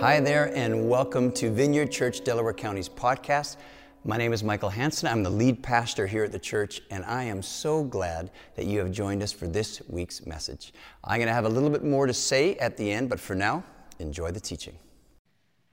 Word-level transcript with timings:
Hi 0.00 0.20
there, 0.20 0.54
and 0.54 0.90
welcome 0.90 1.32
to 1.32 1.50
Vineyard 1.50 1.90
Church 1.90 2.22
Delaware 2.22 2.52
County's 2.52 2.86
podcast. 2.88 3.56
My 4.04 4.18
name 4.18 4.34
is 4.34 4.44
Michael 4.44 4.68
Hanson. 4.68 5.08
I'm 5.08 5.22
the 5.22 5.30
lead 5.30 5.62
pastor 5.62 6.06
here 6.06 6.22
at 6.22 6.32
the 6.32 6.38
church, 6.38 6.82
and 6.90 7.02
I 7.06 7.22
am 7.22 7.40
so 7.40 7.82
glad 7.82 8.30
that 8.56 8.66
you 8.66 8.78
have 8.80 8.92
joined 8.92 9.22
us 9.22 9.32
for 9.32 9.46
this 9.46 9.80
week's 9.88 10.26
message. 10.26 10.74
I'm 11.02 11.16
going 11.16 11.28
to 11.28 11.32
have 11.32 11.46
a 11.46 11.48
little 11.48 11.70
bit 11.70 11.82
more 11.82 12.06
to 12.06 12.12
say 12.12 12.56
at 12.56 12.76
the 12.76 12.92
end, 12.92 13.08
but 13.08 13.18
for 13.18 13.34
now, 13.34 13.64
enjoy 13.98 14.32
the 14.32 14.40
teaching. 14.40 14.76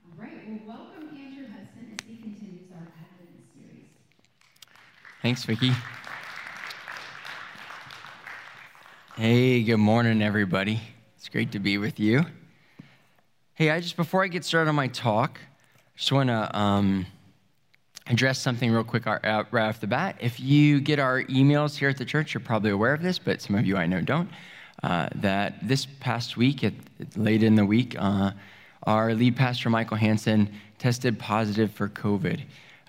All 0.06 0.24
right, 0.24 0.32
well, 0.66 0.78
welcome 0.78 1.16
Andrew 1.16 1.44
Hudson 1.46 1.94
as 2.00 2.06
he 2.08 2.16
continues 2.16 2.70
our 2.72 2.78
Advent 2.78 3.44
series. 3.54 3.84
Thanks, 5.20 5.44
Vicki. 5.44 5.72
Hey, 9.16 9.62
good 9.62 9.76
morning, 9.76 10.22
everybody. 10.22 10.80
It's 11.18 11.28
great 11.28 11.52
to 11.52 11.58
be 11.58 11.76
with 11.76 12.00
you. 12.00 12.24
Hey, 13.56 13.70
I 13.70 13.78
just 13.78 13.94
before 13.94 14.24
I 14.24 14.26
get 14.26 14.44
started 14.44 14.68
on 14.68 14.74
my 14.74 14.88
talk, 14.88 15.38
just 15.94 16.10
want 16.10 16.28
to 16.28 16.58
um, 16.58 17.06
address 18.08 18.40
something 18.40 18.68
real 18.68 18.82
quick 18.82 19.06
right 19.06 19.24
off 19.24 19.80
the 19.80 19.86
bat. 19.86 20.16
If 20.18 20.40
you 20.40 20.80
get 20.80 20.98
our 20.98 21.22
emails 21.22 21.76
here 21.76 21.88
at 21.88 21.96
the 21.96 22.04
church, 22.04 22.34
you're 22.34 22.40
probably 22.40 22.72
aware 22.72 22.92
of 22.92 23.00
this, 23.00 23.16
but 23.16 23.40
some 23.40 23.54
of 23.54 23.64
you 23.64 23.76
I 23.76 23.86
know 23.86 24.00
don't. 24.00 24.28
Uh, 24.82 25.08
that 25.14 25.54
this 25.62 25.86
past 26.00 26.36
week, 26.36 26.64
at, 26.64 26.74
late 27.14 27.44
in 27.44 27.54
the 27.54 27.64
week, 27.64 27.94
uh, 27.96 28.32
our 28.88 29.14
lead 29.14 29.36
pastor 29.36 29.70
Michael 29.70 29.98
Hanson 29.98 30.52
tested 30.78 31.16
positive 31.16 31.70
for 31.70 31.88
COVID. 31.88 32.40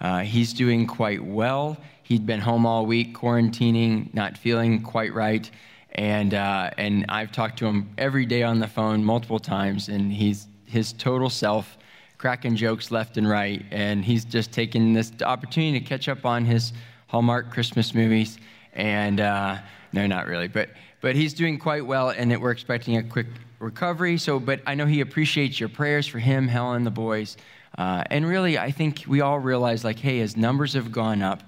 Uh, 0.01 0.21
he's 0.21 0.51
doing 0.51 0.87
quite 0.87 1.23
well. 1.23 1.77
He'd 2.01 2.25
been 2.25 2.41
home 2.41 2.65
all 2.65 2.87
week, 2.87 3.15
quarantining, 3.15 4.11
not 4.15 4.35
feeling 4.35 4.81
quite 4.81 5.13
right, 5.13 5.47
and 5.91 6.33
uh, 6.33 6.71
and 6.79 7.05
I've 7.07 7.31
talked 7.31 7.59
to 7.59 7.67
him 7.67 7.91
every 7.99 8.25
day 8.25 8.41
on 8.41 8.57
the 8.57 8.67
phone 8.67 9.05
multiple 9.05 9.37
times, 9.37 9.89
and 9.89 10.11
he's 10.11 10.47
his 10.75 10.93
total 10.93 11.29
self, 11.29 11.77
cracking 12.17 12.55
jokes 12.57 12.91
left 12.91 13.17
and 13.17 13.27
right. 13.27 13.63
And 13.71 14.03
he's 14.03 14.25
just 14.25 14.51
taking 14.51 14.93
this 14.93 15.11
opportunity 15.23 15.79
to 15.79 15.85
catch 15.85 16.09
up 16.09 16.25
on 16.25 16.43
his 16.43 16.73
Hallmark 17.07 17.49
Christmas 17.49 17.95
movies. 17.95 18.37
And 18.73 19.21
uh, 19.21 19.57
no, 19.93 20.05
not 20.05 20.27
really, 20.27 20.49
but 20.49 20.69
but 21.01 21.15
he's 21.15 21.33
doing 21.33 21.59
quite 21.59 21.85
well, 21.85 22.09
and 22.09 22.31
that 22.31 22.41
we're 22.41 22.51
expecting 22.51 22.97
a 22.97 23.03
quick 23.03 23.27
recovery. 23.59 24.17
So, 24.17 24.39
but 24.39 24.59
I 24.65 24.75
know 24.75 24.85
he 24.85 25.01
appreciates 25.01 25.59
your 25.59 25.69
prayers 25.69 26.07
for 26.07 26.19
him, 26.19 26.47
Helen, 26.47 26.83
the 26.83 26.91
boys, 26.91 27.37
uh, 27.77 28.03
and 28.09 28.27
really, 28.27 28.57
I 28.57 28.71
think 28.71 29.03
we 29.07 29.21
all 29.21 29.39
realize, 29.39 29.83
like, 29.83 29.99
hey, 29.99 30.19
as 30.21 30.35
numbers 30.35 30.73
have 30.73 30.91
gone 30.91 31.21
up, 31.21 31.43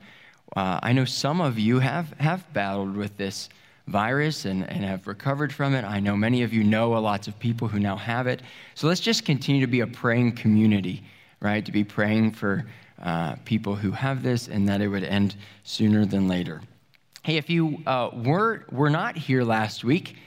uh, 0.56 0.80
I 0.82 0.94
know 0.94 1.06
some 1.06 1.42
of 1.42 1.60
you 1.60 1.80
have 1.80 2.14
have 2.20 2.54
battled 2.54 2.96
with 2.96 3.18
this 3.18 3.50
virus 3.88 4.46
and, 4.46 4.70
and 4.70 4.84
have 4.84 5.08
recovered 5.08 5.52
from 5.52 5.74
it. 5.74 5.84
I 5.84 6.00
know 6.00 6.16
many 6.16 6.44
of 6.44 6.54
you 6.54 6.64
know 6.64 6.98
a 6.98 7.00
lots 7.00 7.28
of 7.28 7.40
people 7.40 7.68
who 7.68 7.80
now 7.80 7.96
have 7.96 8.28
it. 8.28 8.42
So 8.76 8.88
let's 8.88 9.00
just 9.00 9.26
continue 9.26 9.62
to 9.62 9.68
be 9.68 9.80
a 9.80 9.88
praying 9.88 10.34
community, 10.34 11.04
right? 11.40 11.66
To 11.66 11.72
be 11.72 11.84
praying 11.84 12.32
for 12.32 12.66
uh, 13.02 13.36
people 13.46 13.76
who 13.76 13.92
have 13.92 14.24
this 14.24 14.48
and 14.48 14.68
that 14.68 14.82
it 14.82 14.88
would 14.88 15.04
end 15.04 15.36
sooner 15.64 16.06
than 16.06 16.28
later. 16.28 16.62
Hey, 17.24 17.38
if 17.38 17.50
you 17.50 17.82
uh, 17.86 18.10
were, 18.14 18.66
were 18.72 18.90
not 18.90 19.18
here 19.18 19.44
last 19.44 19.84
week 19.84 20.18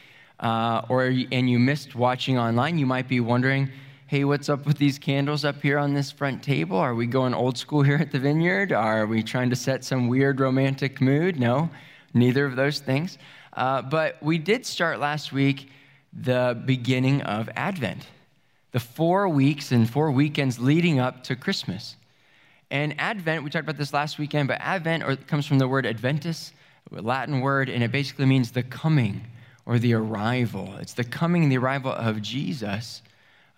uh, 0.40 0.82
or, 0.88 1.04
and 1.04 1.50
you 1.50 1.58
missed 1.58 1.94
watching 1.94 2.38
online, 2.38 2.78
you 2.78 2.86
might 2.86 3.08
be 3.08 3.20
wondering, 3.20 3.70
hey, 4.06 4.24
what's 4.24 4.48
up 4.48 4.66
with 4.66 4.78
these 4.78 4.98
candles 4.98 5.44
up 5.44 5.60
here 5.62 5.78
on 5.78 5.94
this 5.94 6.10
front 6.10 6.42
table? 6.42 6.76
Are 6.76 6.94
we 6.94 7.06
going 7.06 7.32
old 7.32 7.56
school 7.56 7.82
here 7.82 7.96
at 7.96 8.10
the 8.10 8.18
vineyard? 8.18 8.72
Are 8.72 9.06
we 9.06 9.22
trying 9.22 9.50
to 9.50 9.56
set 9.56 9.84
some 9.84 10.08
weird 10.08 10.40
romantic 10.40 11.00
mood? 11.00 11.38
No, 11.38 11.70
neither 12.12 12.44
of 12.44 12.56
those 12.56 12.80
things. 12.80 13.18
Uh, 13.52 13.82
but 13.82 14.22
we 14.22 14.38
did 14.38 14.64
start 14.64 15.00
last 15.00 15.32
week 15.32 15.70
the 16.12 16.60
beginning 16.64 17.22
of 17.22 17.48
Advent, 17.56 18.06
the 18.72 18.80
four 18.80 19.28
weeks 19.28 19.72
and 19.72 19.88
four 19.88 20.10
weekends 20.10 20.58
leading 20.58 20.98
up 20.98 21.24
to 21.24 21.36
Christmas. 21.36 21.96
And 22.70 22.94
Advent, 23.00 23.42
we 23.42 23.50
talked 23.50 23.64
about 23.64 23.76
this 23.76 23.92
last 23.92 24.18
weekend, 24.18 24.48
but 24.48 24.60
Advent 24.60 25.02
or, 25.02 25.16
comes 25.16 25.46
from 25.46 25.58
the 25.58 25.66
word 25.66 25.86
Adventus, 25.86 26.52
a 26.96 27.02
Latin 27.02 27.40
word, 27.40 27.68
and 27.68 27.82
it 27.82 27.90
basically 27.90 28.26
means 28.26 28.52
the 28.52 28.62
coming 28.62 29.22
or 29.66 29.78
the 29.78 29.94
arrival. 29.94 30.76
It's 30.78 30.94
the 30.94 31.04
coming 31.04 31.42
and 31.42 31.52
the 31.52 31.58
arrival 31.58 31.92
of 31.92 32.22
Jesus 32.22 33.02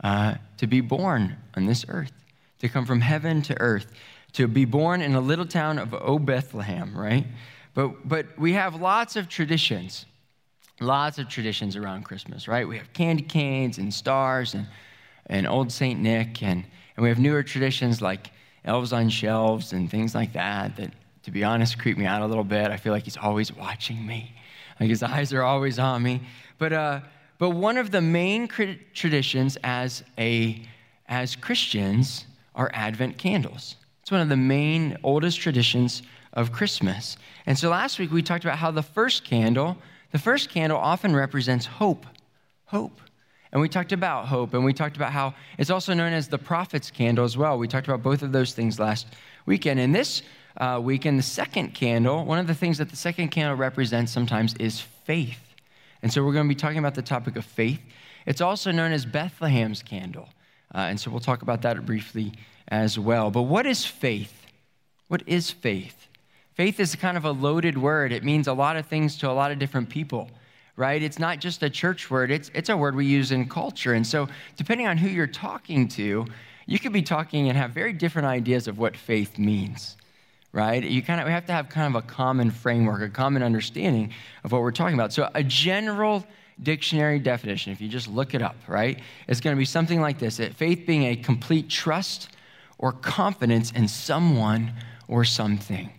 uh, 0.03 0.35
to 0.57 0.67
be 0.67 0.81
born 0.81 1.37
on 1.55 1.67
this 1.67 1.85
earth, 1.89 2.13
to 2.61 2.69
come 2.69 2.87
from 2.87 3.01
heaven 3.01 3.43
to 3.43 3.61
earth, 3.61 3.93
to 4.33 4.49
be 4.49 4.65
born 4.65 5.03
in 5.03 5.15
a 5.15 5.21
little 5.21 5.47
town 5.47 5.79
of 5.79 5.95
O 5.95 6.19
Bethlehem, 6.19 6.97
right? 6.97 7.27
But, 7.75 8.07
but 8.07 8.27
we 8.39 8.53
have 8.53 8.75
lots 8.75 9.17
of 9.17 9.29
traditions, 9.29 10.05
lots 10.81 11.19
of 11.19 11.29
traditions 11.29 11.77
around 11.77 12.05
Christmas, 12.05 12.47
right? 12.47 12.69
We 12.69 12.77
have 12.77 12.93
candy 12.93 13.23
canes 13.23 13.79
and 13.79 13.93
stars 13.93 14.55
and, 14.55 14.67
and 15.27 15.47
Old 15.47 15.73
St. 15.73 15.99
Nick, 15.99 16.43
and, 16.43 16.65
and 16.97 17.03
we 17.03 17.09
have 17.09 17.19
newer 17.19 17.43
traditions 17.43 18.03
like 18.03 18.31
elves 18.65 18.93
on 18.93 19.09
shelves 19.09 19.73
and 19.73 19.91
things 19.91 20.15
like 20.15 20.33
that 20.35 20.77
that, 20.77 20.93
to 21.23 21.31
be 21.31 21.45
honest, 21.45 21.79
creep 21.79 21.97
me 21.97 22.05
out 22.05 22.23
a 22.23 22.27
little 22.27 22.45
bit. 22.45 22.71
I 22.71 22.77
feel 22.77 22.93
like 22.93 23.05
he's 23.05 23.17
always 23.17 23.55
watching 23.55 24.05
me, 24.07 24.35
like 24.79 24.91
his 24.91 25.03
eyes 25.03 25.33
are 25.33 25.43
always 25.43 25.79
on 25.79 26.03
me. 26.03 26.21
But, 26.59 26.73
uh, 26.73 27.01
but 27.39 27.51
one 27.51 27.79
of 27.79 27.91
the 27.91 28.03
main 28.03 28.49
traditions 28.49 29.57
as, 29.65 30.05
a, 30.19 30.63
as 31.09 31.37
Christians 31.37 32.27
are 32.55 32.71
Advent 32.75 33.17
candles. 33.19 33.77
It's 34.03 34.11
one 34.11 34.21
of 34.21 34.29
the 34.29 34.37
main, 34.37 34.99
oldest 35.03 35.41
traditions 35.41 36.03
of 36.33 36.53
Christmas. 36.53 37.17
And 37.47 37.59
so 37.59 37.71
last 37.71 37.99
week 37.99 38.11
we 38.11 38.23
talked 38.23 38.45
about 38.45 38.59
how 38.59 38.71
the 38.71 38.83
first 38.83 39.25
candle, 39.25 39.77
the 40.11 40.19
first 40.19 40.51
candle 40.51 40.79
often 40.79 41.15
represents 41.15 41.67
hope. 41.67 42.07
Hope. 42.67 43.01
And 43.53 43.61
we 43.61 43.69
talked 43.69 43.93
about 43.93 44.29
hope, 44.29 44.55
and 44.55 44.65
we 44.65 44.73
talked 44.73 44.97
about 44.97 45.13
how 45.13 45.35
it's 45.59 45.69
also 45.69 45.93
known 45.93 46.15
as 46.15 46.29
the 46.29 46.39
prophet's 46.39 46.91
candle 46.91 47.25
as 47.25 47.37
well. 47.37 47.59
We 47.59 47.69
talked 47.69 47.87
about 47.87 48.03
both 48.03 48.23
of 48.23 48.33
those 48.33 48.55
things 48.55 48.81
last 48.81 49.07
weekend. 49.45 49.79
And 49.79 49.95
this 49.95 50.23
uh, 50.57 50.81
weekend, 50.83 51.19
the 51.19 51.23
second 51.23 51.75
candle, 51.75 52.25
one 52.25 52.39
of 52.39 52.47
the 52.47 52.55
things 52.55 52.79
that 52.79 52.89
the 52.89 52.97
second 52.97 53.29
candle 53.29 53.55
represents 53.55 54.11
sometimes 54.11 54.55
is 54.55 54.81
faith. 54.81 55.55
And 56.03 56.11
so 56.11 56.25
we're 56.25 56.33
going 56.33 56.47
to 56.47 56.55
be 56.55 56.59
talking 56.59 56.79
about 56.79 56.95
the 56.95 57.03
topic 57.03 57.37
of 57.37 57.45
faith. 57.45 57.81
It's 58.25 58.41
also 58.41 58.71
known 58.71 58.93
as 58.93 59.05
Bethlehem's 59.05 59.83
candle. 59.83 60.31
Uh, 60.75 60.79
and 60.79 60.99
so 60.99 61.11
we'll 61.11 61.21
talk 61.21 61.43
about 61.43 61.63
that 61.63 61.85
briefly 61.85 62.33
as 62.69 62.99
well. 62.99 63.31
But 63.31 63.43
what 63.43 63.67
is 63.67 63.85
faith? 63.85 64.47
What 65.09 65.23
is 65.27 65.51
faith? 65.51 66.09
Faith 66.55 66.81
is 66.81 66.95
kind 66.95 67.17
of 67.17 67.25
a 67.25 67.31
loaded 67.31 67.79
word. 67.79 68.13
It 68.13 68.25
means 68.25 68.47
a 68.47 68.53
lot 68.53 68.77
of 68.77 68.87
things 68.87 69.17
to 69.19 69.31
a 69.31 69.33
lot 69.33 69.51
of 69.51 69.59
different 69.59 69.89
people, 69.89 70.31
right? 70.77 71.03
It's 71.03 71.19
not 71.19 71.39
just 71.39 71.63
a 71.63 71.71
church 71.71 72.11
word, 72.11 72.31
it's, 72.31 72.51
it's 72.55 72.69
a 72.69 72.77
word 72.77 72.95
we 72.95 73.07
use 73.07 73.33
in 73.33 73.49
culture. 73.49 73.95
And 73.95 74.07
so, 74.07 74.29
depending 74.57 74.87
on 74.87 74.99
who 74.99 75.09
you're 75.09 75.27
talking 75.27 75.89
to, 75.89 76.27
you 76.67 76.79
could 76.79 76.93
be 76.93 77.03
talking 77.03 77.49
and 77.49 77.57
have 77.57 77.71
very 77.71 77.93
different 77.95 78.29
ideas 78.29 78.69
of 78.69 78.79
what 78.79 78.97
faith 78.97 79.39
means, 79.39 79.97
right? 80.53 80.83
You 80.85 81.03
kind 81.03 81.21
of 81.21 81.27
we 81.27 81.33
have 81.33 81.47
to 81.47 81.53
have 81.53 81.71
kind 81.71 81.97
of 81.97 82.05
a 82.05 82.07
common 82.07 82.51
framework, 82.51 83.01
a 83.01 83.09
common 83.09 83.43
understanding 83.43 84.13
of 84.45 84.53
what 84.53 84.61
we're 84.61 84.73
talking 84.73 84.95
about. 84.95 85.13
So, 85.15 85.31
a 85.35 85.43
general 85.43 86.27
dictionary 86.63 87.19
definition, 87.19 87.73
if 87.73 87.81
you 87.81 87.89
just 87.89 88.09
look 88.09 88.35
it 88.35 88.43
up, 88.43 88.57
right, 88.69 89.01
is 89.27 89.41
going 89.41 89.57
to 89.57 89.59
be 89.59 89.65
something 89.65 90.03
like 90.03 90.19
this 90.19 90.39
faith 90.55 90.85
being 90.87 91.05
a 91.05 91.17
complete 91.17 91.71
trust 91.71 92.29
or 92.77 92.93
confidence 92.93 93.73
in 93.73 93.89
someone 93.89 94.71
or 95.09 95.25
something 95.25 95.91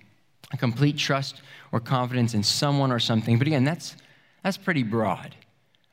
a 0.54 0.58
complete 0.58 0.98
trust 0.98 1.42
or 1.72 1.80
confidence 1.80 2.34
in 2.34 2.44
someone 2.44 2.92
or 2.92 3.00
something. 3.00 3.38
But 3.38 3.48
again, 3.48 3.64
that's, 3.64 3.96
that's 4.44 4.58
pretty 4.58 4.84
broad. 4.84 5.36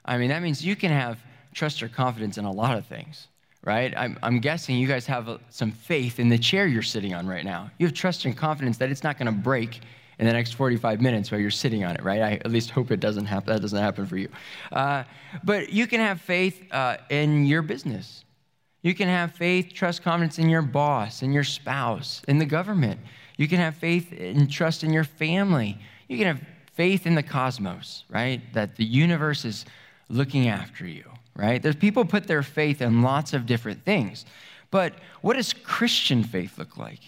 I 0.05 0.19
mean, 0.19 0.29
that 0.29 0.43
means 0.43 0.65
you 0.65 0.77
can 0.77 0.91
have 0.91 1.19
trust 1.55 1.83
or 1.83 1.89
confidence 1.89 2.39
in 2.39 2.45
a 2.45 2.53
lot 2.53 2.77
of 2.77 2.87
things, 2.87 3.29
right? 3.65 3.93
I'm, 3.97 4.19
I'm 4.23 4.39
guessing 4.41 4.77
you 4.77 4.87
guys 4.87 5.07
have 5.07 5.41
some 5.51 5.73
faith 5.73 6.21
in 6.21 6.29
the 6.29 6.39
chair 6.39 6.67
you're 6.67 6.83
sitting 6.83 7.15
on 7.15 7.27
right 7.27 7.45
now. 7.45 7.71
You 7.79 7.87
have 7.87 7.95
trust 7.95 8.25
and 8.25 8.37
confidence 8.37 8.79
that 8.79 8.91
it's 8.91 9.03
not 9.03 9.19
going 9.19 9.27
to 9.27 9.33
break 9.33 9.81
in 10.19 10.27
the 10.27 10.33
next 10.33 10.53
45 10.53 11.01
minutes 11.01 11.31
while 11.31 11.41
you're 11.41 11.51
sitting 11.51 11.83
on 11.83 11.97
it, 11.97 12.05
right? 12.05 12.21
I 12.21 12.33
at 12.35 12.51
least 12.51 12.71
hope 12.71 12.91
it 12.91 13.01
doesn't 13.01 13.25
happen. 13.25 13.55
That 13.55 13.63
doesn't 13.63 13.79
happen 13.79 14.07
for 14.07 14.19
you. 14.19 14.29
Uh, 14.71 15.05
but 15.43 15.73
you 15.73 15.87
can 15.87 16.01
have 16.01 16.21
faith 16.21 16.63
uh, 16.73 16.99
in 17.09 17.47
your 17.47 17.63
business. 17.63 18.25
You 18.83 18.95
can 18.95 19.09
have 19.09 19.33
faith, 19.33 19.73
trust, 19.73 20.03
confidence 20.03 20.39
in 20.39 20.51
your 20.51 20.63
boss, 20.63 21.23
in 21.23 21.33
your 21.33 21.45
spouse, 21.45 22.23
in 22.29 22.39
the 22.39 22.47
government. 22.47 23.01
You 23.41 23.49
can 23.49 23.59
have 23.59 23.75
faith 23.75 24.13
and 24.13 24.53
trust 24.53 24.85
in 24.85 24.93
your 24.93 25.05
family. 25.05 25.79
You 26.09 26.19
can 26.19 26.27
have 26.27 26.43
faith 26.75 27.07
in 27.07 27.15
the 27.15 27.23
cosmos, 27.23 28.05
right? 28.11 28.43
That 28.53 28.77
the 28.77 28.85
universe 28.85 29.47
is 29.47 29.65
looking 30.11 30.49
after 30.49 30.87
you, 30.87 31.05
right? 31.35 31.63
There's 31.63 31.75
people 31.75 32.05
put 32.05 32.27
their 32.27 32.43
faith 32.43 32.83
in 32.83 33.01
lots 33.01 33.33
of 33.33 33.47
different 33.47 33.83
things. 33.83 34.27
But 34.71 34.93
what 35.23 35.37
does 35.37 35.55
Christian 35.55 36.23
faith 36.23 36.59
look 36.59 36.77
like? 36.77 37.01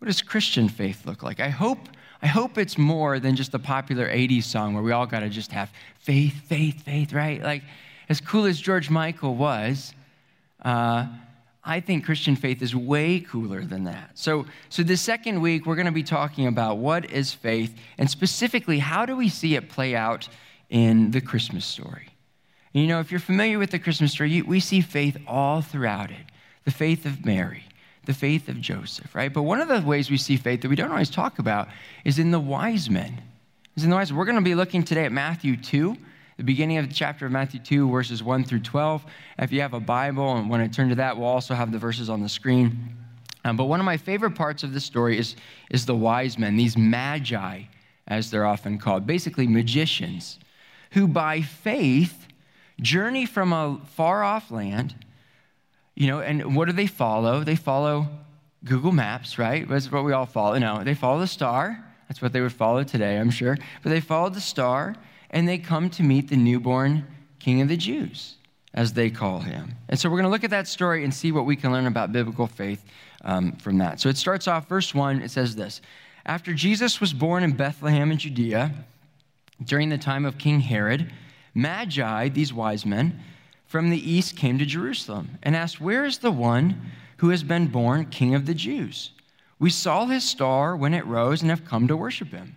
What 0.00 0.06
does 0.06 0.20
Christian 0.20 0.68
faith 0.68 1.06
look 1.06 1.22
like? 1.22 1.38
I 1.38 1.48
hope 1.48 1.78
I 2.22 2.26
hope 2.26 2.58
it's 2.58 2.76
more 2.76 3.20
than 3.20 3.36
just 3.36 3.54
a 3.54 3.60
popular 3.60 4.08
80s 4.08 4.42
song 4.42 4.74
where 4.74 4.82
we 4.82 4.90
all 4.90 5.06
got 5.06 5.20
to 5.20 5.28
just 5.28 5.52
have 5.52 5.70
faith, 6.00 6.34
faith, 6.48 6.82
faith, 6.82 7.12
right? 7.12 7.40
Like, 7.40 7.62
as 8.08 8.20
cool 8.20 8.46
as 8.46 8.60
George 8.60 8.90
Michael 8.90 9.36
was, 9.36 9.94
uh, 10.64 11.06
I 11.64 11.80
think 11.80 12.04
Christian 12.04 12.36
faith 12.36 12.62
is 12.62 12.74
way 12.74 13.20
cooler 13.20 13.64
than 13.64 13.84
that. 13.84 14.10
So, 14.14 14.46
so 14.68 14.82
this 14.82 15.00
second 15.00 15.40
week, 15.40 15.66
we're 15.66 15.74
going 15.74 15.86
to 15.86 15.92
be 15.92 16.02
talking 16.02 16.46
about 16.46 16.78
what 16.78 17.10
is 17.10 17.34
faith, 17.34 17.74
and 17.98 18.08
specifically, 18.08 18.78
how 18.78 19.04
do 19.04 19.16
we 19.16 19.28
see 19.28 19.56
it 19.56 19.68
play 19.68 19.94
out 19.94 20.28
in 20.70 21.10
the 21.10 21.20
Christmas 21.20 21.66
story? 21.66 22.08
And 22.74 22.82
you 22.82 22.88
know, 22.88 23.00
if 23.00 23.10
you're 23.10 23.20
familiar 23.20 23.58
with 23.58 23.70
the 23.70 23.78
Christmas 23.78 24.12
story, 24.12 24.30
you, 24.30 24.44
we 24.44 24.60
see 24.60 24.80
faith 24.80 25.16
all 25.26 25.60
throughout 25.60 26.10
it. 26.10 26.26
the 26.64 26.70
faith 26.70 27.06
of 27.06 27.24
Mary, 27.24 27.64
the 28.04 28.14
faith 28.14 28.48
of 28.48 28.60
Joseph, 28.60 29.14
right? 29.14 29.32
But 29.32 29.42
one 29.42 29.60
of 29.60 29.68
the 29.68 29.80
ways 29.80 30.10
we 30.10 30.18
see 30.18 30.36
faith 30.36 30.62
that 30.62 30.68
we 30.68 30.76
don't 30.76 30.90
always 30.90 31.10
talk 31.10 31.38
about 31.38 31.68
is 32.04 32.18
in 32.18 32.30
the 32.30 32.40
wise 32.40 32.88
men. 32.88 33.22
Is 33.76 33.84
in 33.84 33.90
the 33.90 33.96
wise. 33.96 34.12
We're 34.12 34.24
going 34.24 34.36
to 34.36 34.42
be 34.42 34.54
looking 34.54 34.82
today 34.82 35.04
at 35.04 35.12
Matthew 35.12 35.56
2, 35.56 35.96
the 36.38 36.44
beginning 36.44 36.78
of 36.78 36.88
the 36.88 36.94
chapter 36.94 37.26
of 37.26 37.32
Matthew 37.32 37.58
2, 37.58 37.90
verses 37.90 38.22
1 38.22 38.44
through 38.44 38.60
12. 38.60 39.04
If 39.40 39.50
you 39.50 39.60
have 39.60 39.74
a 39.74 39.80
Bible 39.80 40.36
and 40.36 40.48
want 40.48 40.62
to 40.62 40.74
turn 40.74 40.88
to 40.90 40.94
that, 40.94 41.18
we'll 41.18 41.26
also 41.26 41.52
have 41.52 41.72
the 41.72 41.78
verses 41.78 42.08
on 42.08 42.22
the 42.22 42.28
screen. 42.28 42.96
Um, 43.44 43.56
but 43.56 43.64
one 43.64 43.80
of 43.80 43.86
my 43.86 43.96
favorite 43.96 44.36
parts 44.36 44.62
of 44.62 44.72
the 44.72 44.78
story 44.78 45.18
is, 45.18 45.34
is 45.68 45.84
the 45.84 45.96
wise 45.96 46.38
men, 46.38 46.56
these 46.56 46.78
magi, 46.78 47.62
as 48.06 48.30
they're 48.30 48.46
often 48.46 48.78
called, 48.78 49.04
basically 49.04 49.48
magicians, 49.48 50.38
who 50.92 51.08
by 51.08 51.42
faith 51.42 52.28
journey 52.80 53.26
from 53.26 53.52
a 53.52 53.80
far 53.96 54.22
off 54.22 54.52
land, 54.52 54.94
you 55.96 56.06
know, 56.06 56.20
and 56.20 56.54
what 56.54 56.66
do 56.66 56.72
they 56.72 56.86
follow? 56.86 57.42
They 57.42 57.56
follow 57.56 58.06
Google 58.64 58.92
Maps, 58.92 59.38
right? 59.38 59.68
That's 59.68 59.90
what 59.90 60.04
we 60.04 60.12
all 60.12 60.26
follow. 60.26 60.56
No, 60.56 60.84
they 60.84 60.94
follow 60.94 61.18
the 61.18 61.26
star. 61.26 61.84
That's 62.08 62.22
what 62.22 62.32
they 62.32 62.40
would 62.40 62.52
follow 62.52 62.84
today, 62.84 63.18
I'm 63.18 63.30
sure. 63.30 63.58
But 63.82 63.90
they 63.90 64.00
followed 64.00 64.34
the 64.34 64.40
star 64.40 64.94
and 65.30 65.48
they 65.48 65.58
come 65.58 65.90
to 65.90 66.02
meet 66.02 66.28
the 66.28 66.36
newborn 66.36 67.06
King 67.38 67.60
of 67.60 67.68
the 67.68 67.76
Jews, 67.76 68.36
as 68.74 68.92
they 68.92 69.10
call 69.10 69.40
him. 69.40 69.74
And 69.88 69.98
so 69.98 70.08
we're 70.08 70.16
going 70.16 70.24
to 70.24 70.30
look 70.30 70.44
at 70.44 70.50
that 70.50 70.68
story 70.68 71.04
and 71.04 71.12
see 71.12 71.32
what 71.32 71.46
we 71.46 71.56
can 71.56 71.72
learn 71.72 71.86
about 71.86 72.12
biblical 72.12 72.46
faith 72.46 72.84
um, 73.24 73.52
from 73.56 73.78
that. 73.78 74.00
So 74.00 74.08
it 74.08 74.16
starts 74.16 74.48
off, 74.48 74.68
verse 74.68 74.94
1, 74.94 75.22
it 75.22 75.30
says 75.30 75.56
this 75.56 75.80
After 76.26 76.52
Jesus 76.54 77.00
was 77.00 77.12
born 77.12 77.42
in 77.42 77.52
Bethlehem 77.52 78.10
in 78.10 78.18
Judea, 78.18 78.72
during 79.64 79.88
the 79.88 79.98
time 79.98 80.24
of 80.24 80.38
King 80.38 80.60
Herod, 80.60 81.12
Magi, 81.54 82.28
these 82.28 82.52
wise 82.52 82.86
men, 82.86 83.20
from 83.66 83.90
the 83.90 84.10
east 84.10 84.36
came 84.36 84.58
to 84.58 84.64
Jerusalem 84.64 85.38
and 85.42 85.54
asked, 85.54 85.80
Where 85.80 86.04
is 86.04 86.18
the 86.18 86.30
one 86.30 86.80
who 87.18 87.30
has 87.30 87.42
been 87.42 87.66
born 87.66 88.06
King 88.06 88.34
of 88.34 88.46
the 88.46 88.54
Jews? 88.54 89.10
We 89.58 89.70
saw 89.70 90.06
his 90.06 90.24
star 90.24 90.76
when 90.76 90.94
it 90.94 91.04
rose 91.04 91.42
and 91.42 91.50
have 91.50 91.64
come 91.64 91.88
to 91.88 91.96
worship 91.96 92.28
him. 92.28 92.56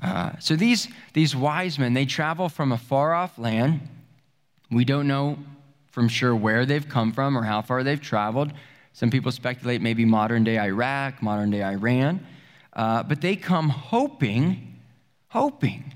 Uh, 0.00 0.32
so 0.38 0.56
these, 0.56 0.88
these 1.12 1.34
wise 1.34 1.78
men, 1.78 1.94
they 1.94 2.06
travel 2.06 2.48
from 2.48 2.72
a 2.72 2.78
far 2.78 3.14
off 3.14 3.38
land. 3.38 3.88
We 4.70 4.84
don't 4.84 5.06
know 5.06 5.38
from 5.90 6.08
sure 6.08 6.34
where 6.34 6.64
they've 6.64 6.88
come 6.88 7.12
from 7.12 7.36
or 7.36 7.42
how 7.42 7.62
far 7.62 7.82
they've 7.82 8.00
traveled. 8.00 8.52
Some 8.94 9.10
people 9.10 9.32
speculate 9.32 9.80
maybe 9.80 10.04
modern 10.04 10.44
day 10.44 10.58
Iraq, 10.58 11.22
modern 11.22 11.50
day 11.50 11.62
Iran. 11.62 12.26
Uh, 12.72 13.02
but 13.02 13.20
they 13.20 13.36
come 13.36 13.68
hoping, 13.68 14.78
hoping 15.28 15.94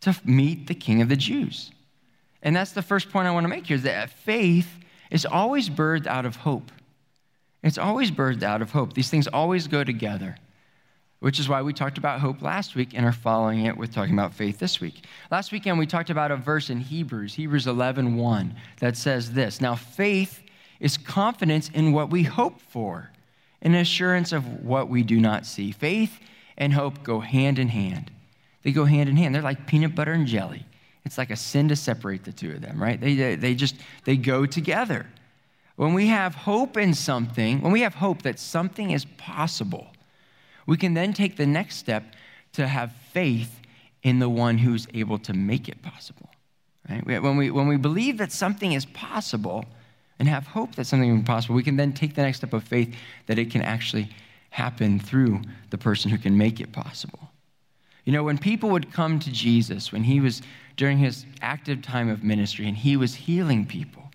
to 0.00 0.16
meet 0.24 0.66
the 0.66 0.74
King 0.74 1.02
of 1.02 1.08
the 1.08 1.16
Jews. 1.16 1.70
And 2.42 2.54
that's 2.54 2.72
the 2.72 2.82
first 2.82 3.10
point 3.10 3.28
I 3.28 3.30
want 3.32 3.44
to 3.44 3.48
make 3.48 3.66
here 3.66 3.76
is 3.76 3.82
that 3.82 4.10
faith 4.10 4.68
is 5.10 5.26
always 5.26 5.68
birthed 5.68 6.06
out 6.06 6.26
of 6.26 6.36
hope. 6.36 6.70
It's 7.62 7.78
always 7.78 8.10
birthed 8.10 8.42
out 8.42 8.62
of 8.62 8.72
hope. 8.72 8.94
These 8.94 9.10
things 9.10 9.28
always 9.28 9.68
go 9.68 9.84
together, 9.84 10.36
which 11.22 11.38
is 11.38 11.48
why 11.48 11.62
we 11.62 11.72
talked 11.72 11.98
about 11.98 12.18
hope 12.18 12.42
last 12.42 12.74
week 12.74 12.94
and 12.94 13.06
are 13.06 13.12
following 13.12 13.64
it 13.66 13.76
with 13.76 13.94
talking 13.94 14.12
about 14.12 14.34
faith 14.34 14.58
this 14.58 14.80
week. 14.80 15.04
Last 15.30 15.52
weekend, 15.52 15.78
we 15.78 15.86
talked 15.86 16.10
about 16.10 16.32
a 16.32 16.36
verse 16.36 16.68
in 16.68 16.80
Hebrews, 16.80 17.34
Hebrews 17.34 17.68
11 17.68 18.16
1, 18.16 18.54
that 18.80 18.96
says 18.96 19.30
this 19.30 19.60
Now, 19.60 19.76
faith 19.76 20.42
is 20.80 20.96
confidence 20.96 21.70
in 21.72 21.92
what 21.92 22.10
we 22.10 22.24
hope 22.24 22.60
for, 22.60 23.12
an 23.62 23.76
assurance 23.76 24.32
of 24.32 24.64
what 24.64 24.88
we 24.88 25.04
do 25.04 25.20
not 25.20 25.46
see. 25.46 25.70
Faith 25.70 26.18
and 26.58 26.72
hope 26.72 27.04
go 27.04 27.20
hand 27.20 27.60
in 27.60 27.68
hand. 27.68 28.10
They 28.64 28.72
go 28.72 28.84
hand 28.84 29.08
in 29.08 29.16
hand. 29.16 29.32
They're 29.32 29.42
like 29.42 29.68
peanut 29.68 29.94
butter 29.94 30.12
and 30.12 30.26
jelly. 30.26 30.66
It's 31.04 31.18
like 31.18 31.30
a 31.30 31.36
sin 31.36 31.68
to 31.68 31.76
separate 31.76 32.24
the 32.24 32.32
two 32.32 32.50
of 32.50 32.62
them, 32.62 32.82
right? 32.82 33.00
They, 33.00 33.36
they 33.36 33.54
just, 33.54 33.76
they 34.04 34.16
go 34.16 34.44
together. 34.44 35.06
When 35.76 35.94
we 35.94 36.08
have 36.08 36.34
hope 36.34 36.76
in 36.76 36.94
something, 36.94 37.60
when 37.60 37.70
we 37.70 37.82
have 37.82 37.94
hope 37.94 38.22
that 38.22 38.40
something 38.40 38.90
is 38.90 39.04
possible, 39.04 39.91
we 40.66 40.76
can 40.76 40.94
then 40.94 41.12
take 41.12 41.36
the 41.36 41.46
next 41.46 41.76
step 41.76 42.04
to 42.52 42.66
have 42.66 42.92
faith 43.12 43.60
in 44.02 44.18
the 44.18 44.28
one 44.28 44.58
who's 44.58 44.86
able 44.94 45.18
to 45.18 45.32
make 45.32 45.68
it 45.68 45.82
possible. 45.82 46.28
Right? 46.88 47.22
When, 47.22 47.36
we, 47.36 47.50
when 47.50 47.68
we 47.68 47.76
believe 47.76 48.18
that 48.18 48.32
something 48.32 48.72
is 48.72 48.84
possible 48.86 49.64
and 50.18 50.28
have 50.28 50.46
hope 50.46 50.74
that 50.74 50.86
something 50.86 51.16
is 51.18 51.24
possible, 51.24 51.54
we 51.54 51.62
can 51.62 51.76
then 51.76 51.92
take 51.92 52.14
the 52.14 52.22
next 52.22 52.38
step 52.38 52.52
of 52.52 52.64
faith 52.64 52.94
that 53.26 53.38
it 53.38 53.50
can 53.50 53.62
actually 53.62 54.10
happen 54.50 54.98
through 54.98 55.40
the 55.70 55.78
person 55.78 56.10
who 56.10 56.18
can 56.18 56.36
make 56.36 56.60
it 56.60 56.72
possible. 56.72 57.30
You 58.04 58.12
know, 58.12 58.24
when 58.24 58.38
people 58.38 58.70
would 58.70 58.92
come 58.92 59.18
to 59.20 59.30
Jesus, 59.30 59.92
when 59.92 60.04
he 60.04 60.20
was 60.20 60.42
during 60.76 60.98
his 60.98 61.24
active 61.40 61.82
time 61.82 62.08
of 62.08 62.24
ministry 62.24 62.66
and 62.66 62.76
he 62.76 62.96
was 62.96 63.14
healing 63.14 63.64
people 63.64 64.10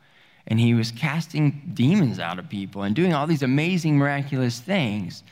and 0.45 0.59
he 0.59 0.73
was 0.73 0.91
casting 0.91 1.71
demons 1.73 2.19
out 2.19 2.39
of 2.39 2.49
people 2.49 2.83
and 2.83 2.95
doing 2.95 3.13
all 3.13 3.27
these 3.27 3.43
amazing, 3.43 3.97
miraculous 3.97 4.59
things, 4.59 5.23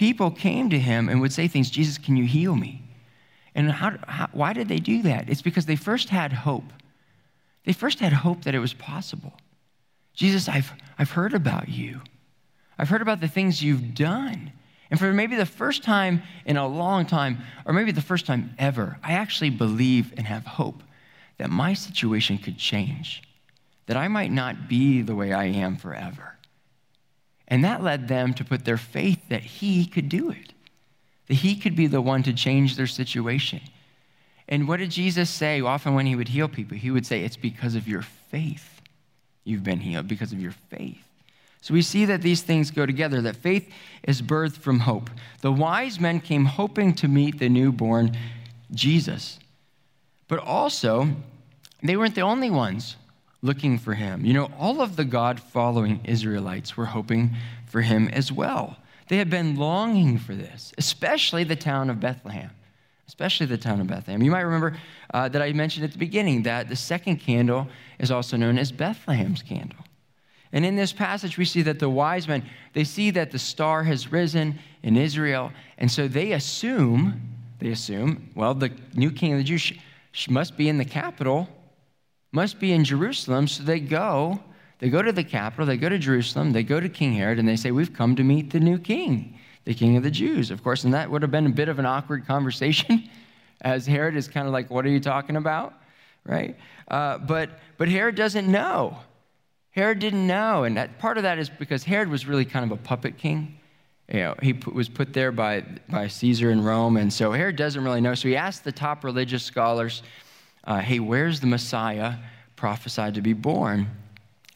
people 0.00 0.30
came 0.30 0.70
to 0.70 0.78
him 0.78 1.10
and 1.10 1.20
would 1.20 1.30
say 1.30 1.46
things 1.46 1.68
Jesus, 1.68 1.98
can 1.98 2.16
you 2.16 2.24
heal 2.24 2.56
me? 2.56 2.82
And 3.54 3.70
how, 3.70 3.98
how, 4.08 4.30
why 4.32 4.54
did 4.54 4.66
they 4.66 4.78
do 4.78 5.02
that? 5.02 5.28
It's 5.28 5.42
because 5.42 5.66
they 5.66 5.76
first 5.76 6.08
had 6.08 6.32
hope. 6.32 6.72
They 7.66 7.74
first 7.74 8.00
had 8.00 8.14
hope 8.14 8.44
that 8.44 8.54
it 8.54 8.60
was 8.60 8.72
possible. 8.72 9.34
Jesus, 10.14 10.48
I've, 10.48 10.72
I've 10.98 11.10
heard 11.10 11.34
about 11.34 11.68
you. 11.68 12.00
I've 12.78 12.88
heard 12.88 13.02
about 13.02 13.20
the 13.20 13.28
things 13.28 13.62
you've 13.62 13.94
done. 13.94 14.52
And 14.90 14.98
for 14.98 15.12
maybe 15.12 15.36
the 15.36 15.44
first 15.44 15.82
time 15.82 16.22
in 16.46 16.56
a 16.56 16.66
long 16.66 17.04
time, 17.04 17.36
or 17.66 17.74
maybe 17.74 17.92
the 17.92 18.00
first 18.00 18.24
time 18.24 18.54
ever, 18.58 18.98
I 19.02 19.12
actually 19.12 19.50
believe 19.50 20.14
and 20.16 20.26
have 20.26 20.46
hope 20.46 20.82
that 21.36 21.50
my 21.50 21.74
situation 21.74 22.38
could 22.38 22.56
change, 22.56 23.22
that 23.84 23.98
I 23.98 24.08
might 24.08 24.32
not 24.32 24.66
be 24.66 25.02
the 25.02 25.14
way 25.14 25.34
I 25.34 25.44
am 25.44 25.76
forever. 25.76 26.38
And 27.50 27.64
that 27.64 27.82
led 27.82 28.06
them 28.06 28.32
to 28.34 28.44
put 28.44 28.64
their 28.64 28.76
faith 28.76 29.28
that 29.28 29.42
He 29.42 29.84
could 29.84 30.08
do 30.08 30.30
it, 30.30 30.54
that 31.26 31.34
He 31.34 31.56
could 31.56 31.74
be 31.74 31.88
the 31.88 32.00
one 32.00 32.22
to 32.22 32.32
change 32.32 32.76
their 32.76 32.86
situation. 32.86 33.60
And 34.48 34.66
what 34.66 34.78
did 34.78 34.92
Jesus 34.92 35.28
say 35.28 35.60
often 35.60 35.94
when 35.94 36.06
He 36.06 36.14
would 36.14 36.28
heal 36.28 36.48
people? 36.48 36.76
He 36.76 36.90
would 36.90 37.04
say, 37.04 37.22
It's 37.22 37.36
because 37.36 37.74
of 37.74 37.88
your 37.88 38.02
faith 38.02 38.80
you've 39.44 39.64
been 39.64 39.80
healed, 39.80 40.06
because 40.06 40.32
of 40.32 40.40
your 40.40 40.54
faith. 40.70 41.02
So 41.60 41.74
we 41.74 41.82
see 41.82 42.06
that 42.06 42.22
these 42.22 42.42
things 42.42 42.70
go 42.70 42.86
together, 42.86 43.20
that 43.22 43.36
faith 43.36 43.70
is 44.02 44.22
birthed 44.22 44.56
from 44.56 44.80
hope. 44.80 45.10
The 45.42 45.52
wise 45.52 46.00
men 46.00 46.20
came 46.20 46.46
hoping 46.46 46.94
to 46.94 47.08
meet 47.08 47.38
the 47.38 47.48
newborn 47.48 48.16
Jesus. 48.72 49.38
But 50.26 50.38
also, 50.38 51.08
they 51.82 51.96
weren't 51.96 52.14
the 52.14 52.22
only 52.22 52.50
ones 52.50 52.96
looking 53.42 53.78
for 53.78 53.94
him. 53.94 54.24
You 54.24 54.34
know, 54.34 54.50
all 54.58 54.80
of 54.80 54.96
the 54.96 55.04
God 55.04 55.40
following 55.40 56.00
Israelites 56.04 56.76
were 56.76 56.86
hoping 56.86 57.34
for 57.66 57.80
him 57.80 58.08
as 58.08 58.30
well. 58.30 58.76
They 59.08 59.16
had 59.16 59.30
been 59.30 59.56
longing 59.56 60.18
for 60.18 60.34
this, 60.34 60.72
especially 60.78 61.44
the 61.44 61.56
town 61.56 61.90
of 61.90 62.00
Bethlehem. 62.00 62.50
Especially 63.08 63.46
the 63.46 63.58
town 63.58 63.80
of 63.80 63.88
Bethlehem. 63.88 64.22
You 64.22 64.30
might 64.30 64.42
remember 64.42 64.76
uh, 65.12 65.28
that 65.30 65.42
I 65.42 65.52
mentioned 65.52 65.84
at 65.84 65.90
the 65.90 65.98
beginning 65.98 66.44
that 66.44 66.68
the 66.68 66.76
second 66.76 67.16
candle 67.16 67.66
is 67.98 68.12
also 68.12 68.36
known 68.36 68.56
as 68.56 68.70
Bethlehem's 68.70 69.42
candle. 69.42 69.80
And 70.52 70.64
in 70.64 70.76
this 70.76 70.92
passage, 70.92 71.36
we 71.36 71.44
see 71.44 71.62
that 71.62 71.80
the 71.80 71.90
wise 71.90 72.28
men, 72.28 72.44
they 72.72 72.84
see 72.84 73.10
that 73.10 73.32
the 73.32 73.38
star 73.38 73.82
has 73.82 74.12
risen 74.12 74.60
in 74.84 74.96
Israel. 74.96 75.50
And 75.78 75.90
so 75.90 76.06
they 76.06 76.32
assume, 76.32 77.20
they 77.58 77.70
assume, 77.70 78.30
well, 78.36 78.54
the 78.54 78.70
new 78.94 79.10
king 79.10 79.32
of 79.32 79.38
the 79.38 79.44
Jews 79.44 79.72
must 80.28 80.56
be 80.56 80.68
in 80.68 80.78
the 80.78 80.84
capital, 80.84 81.48
must 82.32 82.58
be 82.60 82.72
in 82.72 82.84
Jerusalem. 82.84 83.48
So 83.48 83.62
they 83.62 83.80
go, 83.80 84.40
they 84.78 84.88
go 84.88 85.02
to 85.02 85.12
the 85.12 85.24
capital, 85.24 85.66
they 85.66 85.76
go 85.76 85.88
to 85.88 85.98
Jerusalem, 85.98 86.52
they 86.52 86.62
go 86.62 86.80
to 86.80 86.88
King 86.88 87.12
Herod, 87.12 87.38
and 87.38 87.48
they 87.48 87.56
say, 87.56 87.70
We've 87.70 87.92
come 87.92 88.16
to 88.16 88.24
meet 88.24 88.50
the 88.50 88.60
new 88.60 88.78
king, 88.78 89.38
the 89.64 89.74
king 89.74 89.96
of 89.96 90.02
the 90.02 90.10
Jews. 90.10 90.50
Of 90.50 90.62
course, 90.62 90.84
and 90.84 90.94
that 90.94 91.10
would 91.10 91.22
have 91.22 91.30
been 91.30 91.46
a 91.46 91.50
bit 91.50 91.68
of 91.68 91.78
an 91.78 91.86
awkward 91.86 92.26
conversation, 92.26 93.08
as 93.60 93.86
Herod 93.86 94.16
is 94.16 94.28
kind 94.28 94.46
of 94.46 94.52
like, 94.52 94.70
What 94.70 94.86
are 94.86 94.90
you 94.90 95.00
talking 95.00 95.36
about? 95.36 95.74
Right? 96.24 96.56
Uh, 96.88 97.18
but, 97.18 97.50
but 97.76 97.88
Herod 97.88 98.14
doesn't 98.14 98.50
know. 98.50 98.98
Herod 99.72 100.00
didn't 100.00 100.26
know, 100.26 100.64
and 100.64 100.76
that, 100.76 100.98
part 100.98 101.16
of 101.16 101.22
that 101.22 101.38
is 101.38 101.48
because 101.48 101.84
Herod 101.84 102.08
was 102.08 102.26
really 102.26 102.44
kind 102.44 102.64
of 102.64 102.72
a 102.72 102.82
puppet 102.82 103.16
king. 103.16 103.56
You 104.12 104.20
know, 104.20 104.34
he 104.42 104.52
put, 104.52 104.74
was 104.74 104.88
put 104.88 105.12
there 105.12 105.30
by, 105.30 105.64
by 105.88 106.08
Caesar 106.08 106.50
in 106.50 106.64
Rome, 106.64 106.96
and 106.96 107.12
so 107.12 107.30
Herod 107.30 107.54
doesn't 107.54 107.82
really 107.84 108.00
know. 108.00 108.14
So 108.14 108.26
he 108.26 108.36
asked 108.36 108.64
the 108.64 108.72
top 108.72 109.04
religious 109.04 109.44
scholars, 109.44 110.02
uh, 110.64 110.80
hey, 110.80 110.98
where's 110.98 111.40
the 111.40 111.46
Messiah 111.46 112.14
prophesied 112.56 113.14
to 113.14 113.22
be 113.22 113.32
born? 113.32 113.88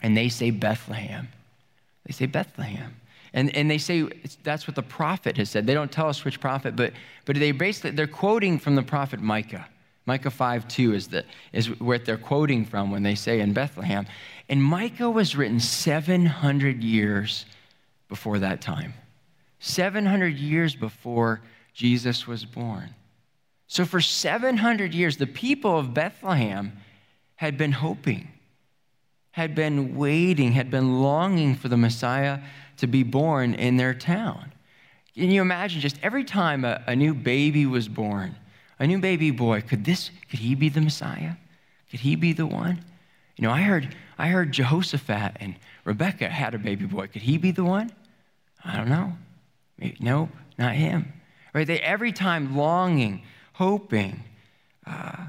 And 0.03 0.17
they 0.17 0.29
say 0.29 0.51
Bethlehem. 0.51 1.29
They 2.07 2.13
say 2.13 2.27
Bethlehem. 2.27 2.97
And, 3.33 3.55
and 3.57 3.71
they 3.71 3.79
say 3.79 4.09
that's 4.45 4.69
what 4.69 4.77
the 4.77 4.83
prophet 4.83 5.37
has 5.39 5.51
said. 5.51 5.67
They 5.67 5.75
don't 5.75 5.91
tell 5.91 6.09
us 6.09 6.25
which 6.25 6.41
prophet, 6.41 6.77
but, 6.77 6.93
but 7.25 7.37
they 7.37 7.51
basically, 7.51 7.91
they're 7.91 8.07
quoting 8.07 8.59
from 8.59 8.77
the 8.77 8.83
prophet 8.83 9.21
Micah. 9.21 9.67
Micah 10.07 10.31
5 10.31 10.69
2 10.69 10.95
is, 10.95 11.09
the, 11.09 11.25
is 11.53 11.81
what 11.81 12.05
they're 12.05 12.19
quoting 12.19 12.65
from 12.65 12.91
when 12.91 13.03
they 13.03 13.15
say 13.15 13.41
in 13.41 13.53
Bethlehem. 13.53 14.07
And 14.49 14.63
Micah 14.63 15.11
was 15.11 15.35
written 15.35 15.59
700 15.59 16.83
years 16.83 17.47
before 18.09 18.39
that 18.39 18.61
time, 18.61 18.95
700 19.61 20.37
years 20.37 20.77
before 20.77 21.41
Jesus 21.73 22.27
was 22.27 22.45
born. 22.45 22.91
So 23.67 23.85
for 23.85 24.01
700 24.01 24.95
years, 24.95 25.17
the 25.17 25.27
people 25.27 25.79
of 25.79 25.95
Bethlehem 25.95 26.73
had 27.37 27.57
been 27.57 27.73
hoping, 27.73 28.29
had 29.33 29.55
been 29.55 29.97
waiting, 29.97 30.53
had 30.53 30.71
been 30.71 31.01
longing 31.01 31.55
for 31.55 31.69
the 31.69 31.77
Messiah 31.77 32.41
to 32.79 32.87
be 32.87 33.03
born 33.03 33.55
in 33.55 33.77
their 33.77 33.95
town. 33.95 34.53
Can 35.15 35.31
you 35.31 35.43
imagine 35.43 35.81
just 35.81 35.99
every 36.03 36.25
time 36.25 36.65
a, 36.65 36.83
a 36.87 36.97
new 36.97 37.15
baby 37.15 37.67
was 37.67 37.89
born, 37.89 38.35
a 38.79 38.87
new 38.87 38.99
baby 38.99 39.31
boy, 39.31 39.61
could 39.61 39.85
this, 39.85 40.11
could 40.29 40.41
he 40.41 40.55
be 40.55 40.69
the 40.69 40.81
Messiah? 40.81 41.33
Could 41.91 42.01
he 42.01 42.17
be 42.17 42.33
the 42.33 42.47
one? 42.47 42.85
You 43.37 43.43
know, 43.43 43.51
I 43.51 43.63
heard, 43.63 43.95
I 44.19 44.29
heard 44.29 44.53
Jehoshaphat 44.53 45.37
and 45.41 45.55
Rebecca 45.85 46.29
had 46.29 46.55
a 46.55 46.59
baby 46.59 46.87
boy. 46.87 47.07
Could 47.07 47.23
he 47.23 47.39
be 47.39 47.51
the 47.51 47.65
one? 47.65 47.93
I 48.65 48.77
don't 48.77 48.89
know. 48.89 49.13
Maybe, 49.79 49.97
nope, 50.01 50.31
not 50.59 50.75
him. 50.75 51.13
Right? 51.53 51.67
They 51.67 51.79
every 51.81 52.13
time 52.13 52.57
longing, 52.57 53.23
hoping. 53.55 54.23
Uh, 54.87 55.27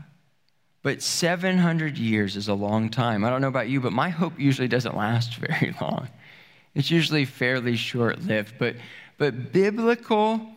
but 0.84 1.02
700 1.02 1.98
years 1.98 2.36
is 2.36 2.48
a 2.48 2.54
long 2.54 2.90
time. 2.90 3.24
I 3.24 3.30
don't 3.30 3.42
know 3.42 3.48
about 3.48 3.70
you, 3.70 3.82
but 3.82 3.94
my 3.94 4.10
hope 4.10 4.40
usually 4.40 4.68
doesn't 4.68 4.96
last 4.96 5.36
very 5.38 5.74
long. 5.82 6.10
It's 6.76 6.92
usually 6.92 7.26
fairly 7.26 7.76
short 7.78 8.22
lived. 8.22 8.56
But, 8.60 8.76
but 9.18 9.52
biblical 9.52 10.48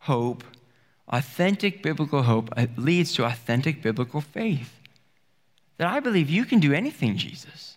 hope, 0.00 0.42
authentic 1.08 1.82
biblical 1.82 2.22
hope, 2.22 2.50
uh, 2.56 2.66
leads 2.76 3.12
to 3.14 3.24
authentic 3.24 3.82
biblical 3.82 4.20
faith. 4.20 4.72
That 5.76 5.88
I 5.88 6.00
believe 6.00 6.30
you 6.30 6.46
can 6.46 6.58
do 6.58 6.72
anything, 6.72 7.16
Jesus. 7.16 7.76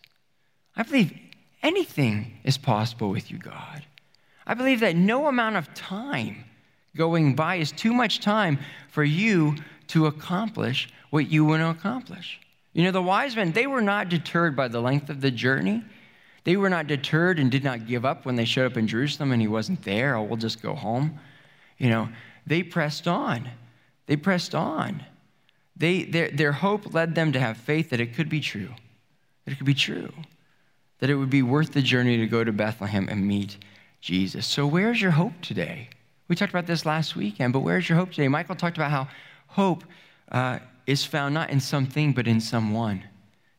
I 0.76 0.84
believe 0.84 1.16
anything 1.62 2.40
is 2.44 2.58
possible 2.58 3.10
with 3.10 3.30
you, 3.30 3.38
God. 3.38 3.84
I 4.48 4.54
believe 4.54 4.80
that 4.80 4.96
no 4.96 5.28
amount 5.28 5.58
of 5.58 5.74
time 5.74 6.46
going 6.96 7.36
by 7.36 7.56
is 7.56 7.72
too 7.72 7.94
much 7.94 8.20
time 8.20 8.60
for 8.90 9.04
you 9.04 9.56
to 9.88 10.06
accomplish 10.06 10.90
what 11.10 11.30
you 11.30 11.46
want 11.46 11.62
to 11.62 11.70
accomplish. 11.70 12.40
You 12.74 12.84
know, 12.84 12.92
the 12.92 13.02
wise 13.02 13.36
men, 13.36 13.52
they 13.52 13.68
were 13.68 13.82
not 13.82 14.10
deterred 14.10 14.56
by 14.56 14.68
the 14.68 14.82
length 14.82 15.10
of 15.10 15.22
the 15.22 15.32
journey. 15.32 15.84
They 16.44 16.56
were 16.56 16.70
not 16.70 16.88
deterred 16.88 17.40
and 17.40 17.52
did 17.52 17.64
not 17.64 17.88
give 17.88 18.06
up 18.06 18.26
when 18.26 18.36
they 18.36 18.46
showed 18.46 18.72
up 18.72 18.78
in 18.78 18.88
Jerusalem 18.88 19.32
and 19.32 19.42
he 19.42 19.48
wasn't 19.48 19.84
there. 19.84 20.16
Oh, 20.16 20.24
we'll 20.24 20.38
just 20.38 20.62
go 20.62 20.76
home. 20.76 21.20
You 21.78 21.90
know, 21.90 22.10
they 22.46 22.64
pressed 22.64 23.08
on. 23.08 23.50
They 24.06 24.16
pressed 24.16 24.56
on. 24.56 25.04
They, 25.76 26.04
their, 26.04 26.30
their 26.30 26.52
hope 26.52 26.94
led 26.94 27.16
them 27.16 27.32
to 27.32 27.40
have 27.40 27.58
faith 27.58 27.90
that 27.90 28.02
it 28.02 28.14
could 28.14 28.30
be 28.30 28.42
true, 28.42 28.70
that 29.46 29.54
it 29.54 29.58
could 29.58 29.66
be 29.66 29.74
true, 29.74 30.12
that 31.00 31.10
it 31.10 31.16
would 31.16 31.30
be 31.30 31.42
worth 31.42 31.72
the 31.72 31.82
journey 31.82 32.18
to 32.18 32.28
go 32.28 32.44
to 32.44 32.52
Bethlehem 32.52 33.08
and 33.10 33.26
meet 33.26 33.58
Jesus. 34.02 34.46
So, 34.46 34.68
where's 34.68 35.02
your 35.02 35.12
hope 35.12 35.34
today? 35.42 35.90
We 36.30 36.36
talked 36.36 36.54
about 36.54 36.68
this 36.68 36.86
last 36.86 37.16
weekend, 37.16 37.54
but 37.54 37.62
where's 37.62 37.90
your 37.90 37.98
hope 37.98 38.12
today? 38.12 38.28
Michael 38.28 38.56
talked 38.56 38.78
about 38.78 38.92
how 38.92 39.08
hope 39.48 39.84
uh, 40.32 40.60
is 40.86 41.04
found 41.04 41.34
not 41.34 41.50
in 41.50 41.60
something, 41.60 42.14
but 42.14 42.28
in 42.28 42.40
someone. 42.40 43.04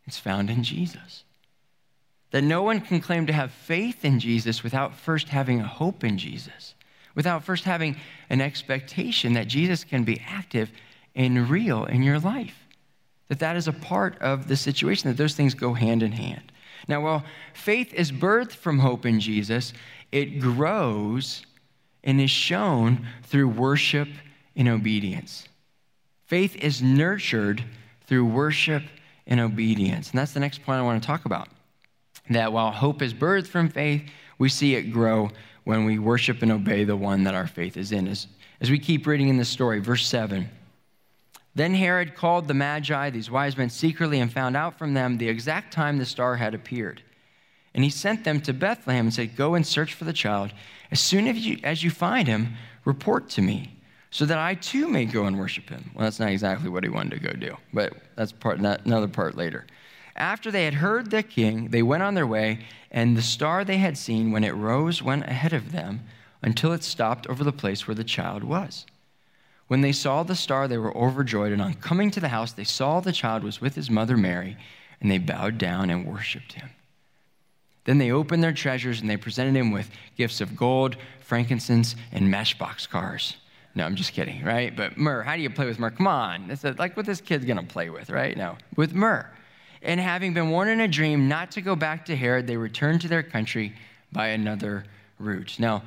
It's 0.06 0.20
found 0.20 0.48
in 0.48 0.62
Jesus. 0.62 1.24
That 2.30 2.42
no 2.42 2.62
one 2.62 2.80
can 2.80 3.00
claim 3.00 3.26
to 3.26 3.32
have 3.32 3.50
faith 3.50 4.04
in 4.04 4.20
Jesus 4.20 4.62
without 4.62 4.94
first 4.94 5.28
having 5.28 5.60
a 5.60 5.66
hope 5.66 6.04
in 6.04 6.16
Jesus, 6.16 6.76
without 7.16 7.42
first 7.42 7.64
having 7.64 7.96
an 8.30 8.40
expectation 8.40 9.32
that 9.32 9.48
Jesus 9.48 9.82
can 9.82 10.04
be 10.04 10.22
active 10.24 10.70
and 11.16 11.50
real 11.50 11.84
in 11.86 12.04
your 12.04 12.20
life. 12.20 12.68
That 13.26 13.40
that 13.40 13.56
is 13.56 13.66
a 13.66 13.72
part 13.72 14.16
of 14.20 14.46
the 14.46 14.56
situation, 14.56 15.10
that 15.10 15.16
those 15.16 15.34
things 15.34 15.54
go 15.54 15.74
hand 15.74 16.04
in 16.04 16.12
hand. 16.12 16.52
Now, 16.86 17.00
while 17.00 17.24
faith 17.52 17.92
is 17.94 18.12
birthed 18.12 18.52
from 18.52 18.78
hope 18.78 19.04
in 19.04 19.18
Jesus, 19.18 19.72
it 20.12 20.38
grows 20.38 21.44
and 22.04 22.20
is 22.20 22.30
shown 22.30 23.06
through 23.24 23.48
worship 23.48 24.08
and 24.56 24.68
obedience. 24.68 25.48
Faith 26.26 26.56
is 26.56 26.82
nurtured 26.82 27.64
through 28.06 28.24
worship 28.24 28.82
and 29.26 29.40
obedience. 29.40 30.10
And 30.10 30.18
that's 30.18 30.32
the 30.32 30.40
next 30.40 30.62
point 30.62 30.78
I 30.78 30.82
want 30.82 31.02
to 31.02 31.06
talk 31.06 31.24
about 31.24 31.48
that 32.30 32.52
while 32.52 32.70
hope 32.70 33.02
is 33.02 33.12
birthed 33.12 33.48
from 33.48 33.68
faith, 33.68 34.02
we 34.38 34.48
see 34.48 34.76
it 34.76 34.92
grow 34.92 35.30
when 35.64 35.84
we 35.84 35.98
worship 35.98 36.42
and 36.42 36.52
obey 36.52 36.84
the 36.84 36.96
one 36.96 37.24
that 37.24 37.34
our 37.34 37.46
faith 37.46 37.76
is 37.76 37.92
in. 37.92 38.06
As, 38.08 38.26
as 38.60 38.70
we 38.70 38.78
keep 38.78 39.06
reading 39.06 39.28
in 39.28 39.36
the 39.36 39.44
story, 39.44 39.80
verse 39.80 40.06
7. 40.06 40.48
Then 41.54 41.74
Herod 41.74 42.14
called 42.14 42.46
the 42.46 42.54
Magi, 42.54 43.10
these 43.10 43.30
wise 43.30 43.56
men, 43.56 43.68
secretly 43.68 44.20
and 44.20 44.32
found 44.32 44.56
out 44.56 44.78
from 44.78 44.94
them 44.94 45.18
the 45.18 45.28
exact 45.28 45.72
time 45.72 45.98
the 45.98 46.06
star 46.06 46.36
had 46.36 46.54
appeared. 46.54 47.02
And 47.74 47.84
he 47.84 47.90
sent 47.90 48.24
them 48.24 48.40
to 48.42 48.52
Bethlehem 48.52 49.06
and 49.06 49.14
said, 49.14 49.36
Go 49.36 49.54
and 49.54 49.66
search 49.66 49.94
for 49.94 50.04
the 50.04 50.12
child. 50.12 50.52
As 50.90 51.00
soon 51.00 51.28
as 51.28 51.38
you, 51.38 51.58
as 51.62 51.84
you 51.84 51.90
find 51.90 52.26
him, 52.26 52.54
report 52.84 53.28
to 53.30 53.42
me, 53.42 53.76
so 54.10 54.26
that 54.26 54.38
I 54.38 54.54
too 54.54 54.88
may 54.88 55.04
go 55.04 55.26
and 55.26 55.38
worship 55.38 55.68
him. 55.68 55.90
Well, 55.94 56.04
that's 56.04 56.18
not 56.18 56.30
exactly 56.30 56.68
what 56.68 56.82
he 56.82 56.90
wanted 56.90 57.20
to 57.20 57.28
go 57.28 57.32
do, 57.32 57.56
but 57.72 57.92
that's 58.16 58.32
part, 58.32 58.58
another 58.58 59.08
part 59.08 59.36
later. 59.36 59.66
After 60.16 60.50
they 60.50 60.64
had 60.64 60.74
heard 60.74 61.10
the 61.10 61.22
king, 61.22 61.68
they 61.68 61.82
went 61.82 62.02
on 62.02 62.14
their 62.14 62.26
way, 62.26 62.66
and 62.90 63.16
the 63.16 63.22
star 63.22 63.64
they 63.64 63.78
had 63.78 63.96
seen 63.96 64.32
when 64.32 64.44
it 64.44 64.54
rose 64.54 65.00
went 65.00 65.24
ahead 65.24 65.52
of 65.52 65.70
them 65.70 66.00
until 66.42 66.72
it 66.72 66.82
stopped 66.82 67.26
over 67.28 67.44
the 67.44 67.52
place 67.52 67.86
where 67.86 67.94
the 67.94 68.04
child 68.04 68.42
was. 68.42 68.84
When 69.68 69.82
they 69.82 69.92
saw 69.92 70.24
the 70.24 70.34
star, 70.34 70.66
they 70.66 70.78
were 70.78 70.96
overjoyed, 70.96 71.52
and 71.52 71.62
on 71.62 71.74
coming 71.74 72.10
to 72.10 72.20
the 72.20 72.28
house, 72.28 72.50
they 72.52 72.64
saw 72.64 72.98
the 72.98 73.12
child 73.12 73.44
was 73.44 73.60
with 73.60 73.76
his 73.76 73.88
mother 73.88 74.16
Mary, 74.16 74.56
and 75.00 75.10
they 75.10 75.18
bowed 75.18 75.58
down 75.58 75.90
and 75.90 76.04
worshiped 76.04 76.54
him. 76.54 76.70
Then 77.84 77.98
they 77.98 78.10
opened 78.10 78.42
their 78.42 78.52
treasures 78.52 79.00
and 79.00 79.08
they 79.08 79.16
presented 79.16 79.56
him 79.56 79.70
with 79.70 79.90
gifts 80.16 80.40
of 80.40 80.56
gold, 80.56 80.96
frankincense, 81.20 81.96
and 82.12 82.30
matchbox 82.30 82.86
cars. 82.86 83.36
No, 83.74 83.84
I'm 83.84 83.94
just 83.94 84.12
kidding, 84.12 84.44
right? 84.44 84.74
But 84.74 84.96
myrrh, 84.96 85.22
how 85.22 85.36
do 85.36 85.42
you 85.42 85.50
play 85.50 85.66
with 85.66 85.78
myrrh? 85.78 85.90
Come 85.90 86.06
on. 86.06 86.50
It's 86.50 86.64
like 86.64 86.96
what 86.96 87.06
this 87.06 87.20
kid's 87.20 87.44
gonna 87.44 87.62
play 87.62 87.88
with, 87.88 88.10
right? 88.10 88.36
No, 88.36 88.58
with 88.76 88.94
myrrh. 88.94 89.30
And 89.82 89.98
having 89.98 90.34
been 90.34 90.50
warned 90.50 90.70
in 90.70 90.80
a 90.80 90.88
dream 90.88 91.28
not 91.28 91.52
to 91.52 91.60
go 91.60 91.74
back 91.74 92.04
to 92.06 92.16
Herod, 92.16 92.46
they 92.46 92.56
returned 92.56 93.00
to 93.02 93.08
their 93.08 93.22
country 93.22 93.74
by 94.12 94.28
another 94.28 94.84
route. 95.18 95.56
Now, 95.58 95.82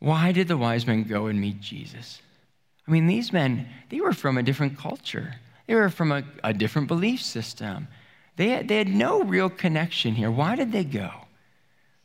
why 0.00 0.32
did 0.32 0.48
the 0.48 0.56
wise 0.56 0.86
men 0.86 1.04
go 1.04 1.26
and 1.26 1.40
meet 1.40 1.60
Jesus? 1.60 2.20
I 2.86 2.90
mean, 2.90 3.06
these 3.06 3.32
men, 3.32 3.66
they 3.88 4.00
were 4.00 4.12
from 4.12 4.36
a 4.36 4.42
different 4.42 4.78
culture, 4.78 5.36
they 5.66 5.74
were 5.74 5.88
from 5.90 6.12
a, 6.12 6.22
a 6.44 6.52
different 6.52 6.88
belief 6.88 7.22
system. 7.22 7.88
They 8.36 8.50
had, 8.50 8.68
they 8.68 8.76
had 8.76 8.88
no 8.88 9.22
real 9.22 9.48
connection 9.48 10.14
here. 10.14 10.30
Why 10.30 10.56
did 10.56 10.72
they 10.72 10.84
go? 10.84 11.10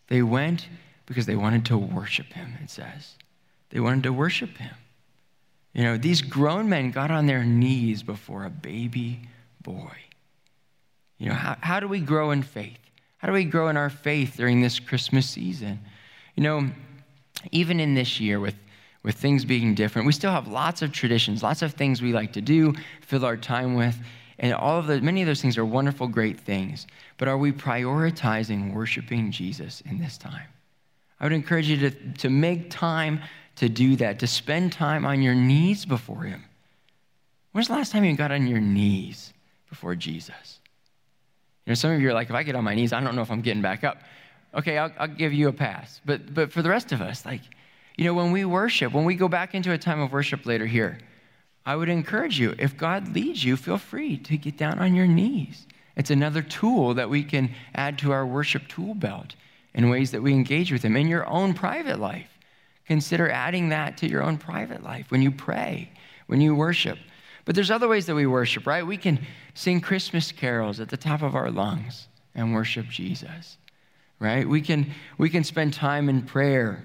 They 0.07 0.21
went 0.21 0.67
because 1.05 1.25
they 1.25 1.35
wanted 1.35 1.65
to 1.65 1.77
worship 1.77 2.27
him, 2.33 2.57
it 2.63 2.69
says. 2.69 3.15
They 3.69 3.79
wanted 3.79 4.03
to 4.03 4.13
worship 4.13 4.57
him. 4.57 4.75
You 5.73 5.83
know, 5.83 5.97
these 5.97 6.21
grown 6.21 6.69
men 6.69 6.91
got 6.91 7.11
on 7.11 7.25
their 7.25 7.43
knees 7.43 8.03
before 8.03 8.45
a 8.45 8.49
baby 8.49 9.21
boy. 9.61 9.95
You 11.17 11.29
know, 11.29 11.35
how, 11.35 11.57
how 11.61 11.79
do 11.79 11.87
we 11.87 11.99
grow 11.99 12.31
in 12.31 12.43
faith? 12.43 12.79
How 13.17 13.27
do 13.27 13.33
we 13.33 13.45
grow 13.45 13.69
in 13.69 13.77
our 13.77 13.89
faith 13.89 14.35
during 14.37 14.61
this 14.61 14.79
Christmas 14.79 15.29
season? 15.29 15.79
You 16.35 16.43
know, 16.43 16.69
even 17.51 17.79
in 17.79 17.93
this 17.93 18.19
year 18.19 18.39
with, 18.39 18.55
with 19.03 19.15
things 19.15 19.45
being 19.45 19.75
different, 19.75 20.07
we 20.07 20.13
still 20.13 20.31
have 20.31 20.47
lots 20.47 20.81
of 20.81 20.91
traditions, 20.91 21.43
lots 21.43 21.61
of 21.61 21.73
things 21.73 22.01
we 22.01 22.13
like 22.13 22.33
to 22.33 22.41
do, 22.41 22.73
fill 23.01 23.23
our 23.23 23.37
time 23.37 23.75
with. 23.75 23.95
And 24.41 24.53
all 24.55 24.79
of 24.79 24.87
the, 24.87 24.99
many 24.99 25.21
of 25.21 25.27
those 25.27 25.39
things 25.39 25.57
are 25.59 25.63
wonderful, 25.63 26.07
great 26.07 26.39
things. 26.39 26.87
But 27.17 27.27
are 27.27 27.37
we 27.37 27.51
prioritizing 27.51 28.73
worshiping 28.73 29.31
Jesus 29.31 29.81
in 29.81 29.99
this 29.99 30.17
time? 30.17 30.47
I 31.19 31.25
would 31.25 31.31
encourage 31.31 31.69
you 31.69 31.77
to, 31.77 31.91
to 32.13 32.29
make 32.31 32.71
time 32.71 33.21
to 33.57 33.69
do 33.69 33.95
that, 33.97 34.17
to 34.19 34.27
spend 34.27 34.73
time 34.73 35.05
on 35.05 35.21
your 35.21 35.35
knees 35.35 35.85
before 35.85 36.23
Him. 36.23 36.43
When's 37.51 37.67
the 37.67 37.73
last 37.73 37.91
time 37.91 38.03
you 38.03 38.15
got 38.15 38.31
on 38.31 38.47
your 38.47 38.59
knees 38.59 39.31
before 39.69 39.93
Jesus? 39.93 40.59
You 41.65 41.71
know, 41.71 41.75
some 41.75 41.91
of 41.91 42.01
you 42.01 42.09
are 42.09 42.13
like, 42.13 42.29
if 42.29 42.35
I 42.35 42.41
get 42.41 42.55
on 42.55 42.63
my 42.63 42.73
knees, 42.73 42.93
I 42.93 42.99
don't 42.99 43.15
know 43.15 43.21
if 43.21 43.29
I'm 43.29 43.41
getting 43.41 43.61
back 43.61 43.83
up. 43.83 43.97
Okay, 44.55 44.79
I'll, 44.79 44.91
I'll 44.97 45.07
give 45.07 45.33
you 45.33 45.49
a 45.49 45.53
pass. 45.53 46.01
But, 46.03 46.33
but 46.33 46.51
for 46.51 46.63
the 46.63 46.69
rest 46.69 46.91
of 46.91 47.01
us, 47.01 47.27
like, 47.27 47.41
you 47.95 48.05
know, 48.05 48.15
when 48.15 48.31
we 48.31 48.45
worship, 48.45 48.91
when 48.91 49.05
we 49.05 49.13
go 49.13 49.27
back 49.27 49.53
into 49.53 49.71
a 49.71 49.77
time 49.77 49.99
of 49.99 50.11
worship 50.11 50.47
later 50.47 50.65
here, 50.65 50.97
I 51.65 51.75
would 51.75 51.89
encourage 51.89 52.39
you, 52.39 52.55
if 52.57 52.77
God 52.77 53.13
leads 53.13 53.43
you, 53.43 53.55
feel 53.55 53.77
free 53.77 54.17
to 54.17 54.37
get 54.37 54.57
down 54.57 54.79
on 54.79 54.95
your 54.95 55.07
knees. 55.07 55.67
It's 55.95 56.09
another 56.09 56.41
tool 56.41 56.95
that 56.95 57.09
we 57.09 57.23
can 57.23 57.51
add 57.75 57.99
to 57.99 58.11
our 58.11 58.25
worship 58.25 58.67
tool 58.67 58.95
belt 58.95 59.35
in 59.73 59.89
ways 59.89 60.11
that 60.11 60.23
we 60.23 60.33
engage 60.33 60.71
with 60.71 60.81
Him 60.83 60.95
in 60.95 61.07
your 61.07 61.27
own 61.27 61.53
private 61.53 61.99
life. 61.99 62.39
Consider 62.87 63.29
adding 63.29 63.69
that 63.69 63.97
to 63.97 64.09
your 64.09 64.23
own 64.23 64.37
private 64.37 64.83
life 64.83 65.11
when 65.11 65.21
you 65.21 65.31
pray, 65.31 65.91
when 66.27 66.41
you 66.41 66.55
worship. 66.55 66.97
But 67.45 67.55
there's 67.55 67.71
other 67.71 67.87
ways 67.87 68.05
that 68.07 68.15
we 68.15 68.25
worship, 68.25 68.65
right? 68.65 68.85
We 68.85 68.97
can 68.97 69.19
sing 69.53 69.81
Christmas 69.81 70.31
carols 70.31 70.79
at 70.79 70.89
the 70.89 70.97
top 70.97 71.21
of 71.21 71.35
our 71.35 71.51
lungs 71.51 72.07
and 72.33 72.53
worship 72.53 72.87
Jesus, 72.87 73.57
right? 74.19 74.47
We 74.47 74.61
can, 74.61 74.91
we 75.17 75.29
can 75.29 75.43
spend 75.43 75.73
time 75.73 76.09
in 76.09 76.23
prayer 76.23 76.83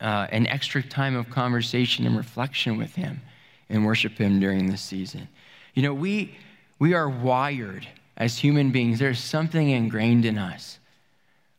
uh, 0.00 0.26
an 0.30 0.46
extra 0.48 0.82
time 0.82 1.16
of 1.16 1.30
conversation 1.30 2.06
and 2.06 2.16
reflection 2.16 2.76
with 2.76 2.94
Him 2.96 3.20
and 3.68 3.84
worship 3.84 4.18
Him 4.18 4.40
during 4.40 4.70
this 4.70 4.82
season. 4.82 5.28
You 5.74 5.82
know, 5.82 5.94
we, 5.94 6.36
we 6.78 6.94
are 6.94 7.08
wired 7.08 7.86
as 8.16 8.38
human 8.38 8.70
beings, 8.70 8.98
there's 8.98 9.18
something 9.18 9.70
ingrained 9.70 10.24
in 10.24 10.38
us 10.38 10.78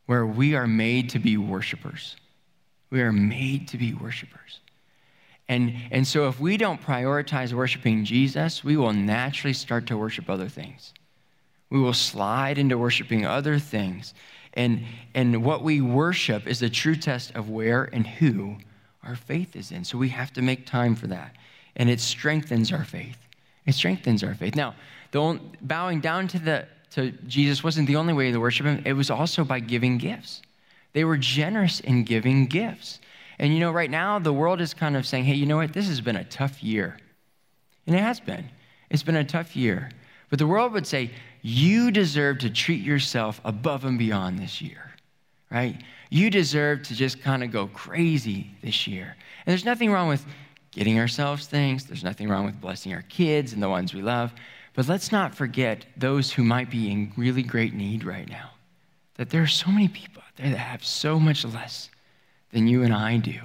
where 0.06 0.24
we 0.24 0.54
are 0.54 0.66
made 0.66 1.10
to 1.10 1.18
be 1.18 1.36
worshipers. 1.36 2.16
We 2.90 3.02
are 3.02 3.12
made 3.12 3.68
to 3.68 3.76
be 3.76 3.92
worshipers. 3.92 4.60
And, 5.48 5.74
and 5.90 6.06
so, 6.06 6.28
if 6.28 6.40
we 6.40 6.56
don't 6.56 6.80
prioritize 6.80 7.52
worshiping 7.52 8.04
Jesus, 8.04 8.64
we 8.64 8.76
will 8.76 8.92
naturally 8.92 9.52
start 9.52 9.86
to 9.86 9.96
worship 9.96 10.28
other 10.28 10.48
things. 10.48 10.92
We 11.70 11.78
will 11.78 11.94
slide 11.94 12.58
into 12.58 12.78
worshiping 12.78 13.26
other 13.26 13.58
things. 13.58 14.14
And, 14.54 14.84
and 15.14 15.44
what 15.44 15.62
we 15.62 15.80
worship 15.80 16.46
is 16.46 16.62
a 16.62 16.70
true 16.70 16.96
test 16.96 17.34
of 17.34 17.50
where 17.50 17.84
and 17.84 18.06
who 18.06 18.56
our 19.04 19.14
faith 19.14 19.54
is 19.54 19.70
in. 19.70 19.84
So, 19.84 19.98
we 19.98 20.08
have 20.08 20.32
to 20.32 20.42
make 20.42 20.66
time 20.66 20.96
for 20.96 21.06
that. 21.08 21.36
And 21.76 21.90
it 21.90 22.00
strengthens 22.00 22.72
our 22.72 22.84
faith. 22.84 23.18
It 23.66 23.74
strengthens 23.74 24.22
our 24.24 24.34
faith. 24.34 24.54
Now, 24.54 24.74
the 25.10 25.40
bowing 25.62 26.00
down 26.00 26.28
to, 26.28 26.38
the, 26.38 26.66
to 26.92 27.10
Jesus 27.26 27.62
wasn't 27.62 27.86
the 27.86 27.96
only 27.96 28.12
way 28.12 28.32
to 28.32 28.38
worship 28.38 28.66
him, 28.66 28.82
it 28.84 28.94
was 28.94 29.10
also 29.10 29.44
by 29.44 29.60
giving 29.60 29.98
gifts. 29.98 30.42
They 30.92 31.04
were 31.04 31.18
generous 31.18 31.80
in 31.80 32.04
giving 32.04 32.46
gifts. 32.46 33.00
And 33.38 33.52
you 33.52 33.60
know, 33.60 33.70
right 33.70 33.90
now, 33.90 34.18
the 34.18 34.32
world 34.32 34.60
is 34.60 34.72
kind 34.72 34.96
of 34.96 35.06
saying, 35.06 35.24
hey, 35.24 35.34
you 35.34 35.46
know 35.46 35.56
what? 35.56 35.72
This 35.72 35.88
has 35.88 36.00
been 36.00 36.16
a 36.16 36.24
tough 36.24 36.62
year. 36.62 36.96
And 37.86 37.94
it 37.94 38.00
has 38.00 38.18
been. 38.18 38.48
It's 38.88 39.02
been 39.02 39.16
a 39.16 39.24
tough 39.24 39.54
year. 39.54 39.90
But 40.30 40.38
the 40.38 40.46
world 40.46 40.72
would 40.72 40.86
say, 40.86 41.10
you 41.42 41.90
deserve 41.90 42.38
to 42.38 42.50
treat 42.50 42.82
yourself 42.82 43.40
above 43.44 43.84
and 43.84 43.98
beyond 43.98 44.38
this 44.38 44.60
year, 44.60 44.90
right? 45.50 45.80
You 46.10 46.30
deserve 46.30 46.82
to 46.84 46.94
just 46.94 47.20
kind 47.20 47.44
of 47.44 47.52
go 47.52 47.68
crazy 47.68 48.50
this 48.62 48.86
year. 48.86 49.04
And 49.04 49.52
there's 49.52 49.64
nothing 49.64 49.92
wrong 49.92 50.08
with 50.08 50.24
getting 50.76 50.98
ourselves 51.00 51.46
things, 51.46 51.86
there's 51.86 52.04
nothing 52.04 52.28
wrong 52.28 52.44
with 52.44 52.60
blessing 52.60 52.92
our 52.92 53.02
kids 53.08 53.54
and 53.54 53.62
the 53.62 53.68
ones 53.68 53.94
we 53.94 54.02
love. 54.02 54.30
But 54.74 54.86
let's 54.88 55.10
not 55.10 55.34
forget 55.34 55.86
those 55.96 56.30
who 56.30 56.44
might 56.44 56.70
be 56.70 56.90
in 56.90 57.14
really 57.16 57.42
great 57.42 57.72
need 57.72 58.04
right 58.04 58.28
now. 58.28 58.50
That 59.14 59.30
there 59.30 59.42
are 59.42 59.46
so 59.46 59.70
many 59.70 59.88
people 59.88 60.22
out 60.22 60.36
there 60.36 60.50
that 60.50 60.58
have 60.58 60.84
so 60.84 61.18
much 61.18 61.46
less 61.46 61.88
than 62.52 62.68
you 62.68 62.82
and 62.82 62.92
I 62.92 63.16
do. 63.16 63.40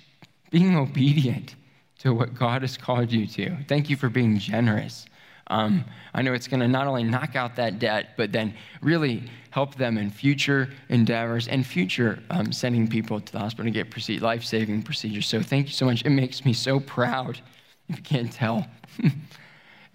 being 0.50 0.76
obedient 0.76 1.54
to 1.98 2.14
what 2.14 2.34
God 2.34 2.62
has 2.62 2.76
called 2.76 3.12
you 3.12 3.26
to. 3.26 3.56
Thank 3.68 3.90
you 3.90 3.96
for 3.96 4.08
being 4.08 4.38
generous. 4.38 5.06
Um, 5.48 5.84
I 6.12 6.22
know 6.22 6.32
it's 6.32 6.48
going 6.48 6.60
to 6.60 6.68
not 6.68 6.86
only 6.86 7.04
knock 7.04 7.36
out 7.36 7.56
that 7.56 7.78
debt, 7.78 8.10
but 8.16 8.32
then 8.32 8.54
really 8.80 9.22
help 9.50 9.76
them 9.76 9.96
in 9.96 10.10
future 10.10 10.68
endeavors 10.88 11.48
and 11.48 11.64
future 11.64 12.18
um, 12.30 12.52
sending 12.52 12.88
people 12.88 13.20
to 13.20 13.32
the 13.32 13.38
hospital 13.38 13.72
to 13.72 13.84
get 13.84 14.22
life 14.22 14.44
saving 14.44 14.82
procedures. 14.82 15.26
So 15.26 15.40
thank 15.42 15.68
you 15.68 15.72
so 15.72 15.86
much. 15.86 16.04
It 16.04 16.10
makes 16.10 16.44
me 16.44 16.52
so 16.52 16.80
proud, 16.80 17.40
if 17.88 17.96
you 17.96 18.02
can't 18.02 18.32
tell. 18.32 18.66
it 18.98 19.12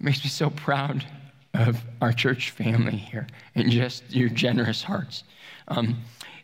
makes 0.00 0.24
me 0.24 0.30
so 0.30 0.50
proud 0.50 1.04
of 1.54 1.82
our 2.00 2.12
church 2.12 2.50
family 2.50 2.96
here 2.96 3.26
and 3.54 3.70
just 3.70 4.10
your 4.10 4.30
generous 4.30 4.82
hearts. 4.82 5.24
Um, 5.68 5.98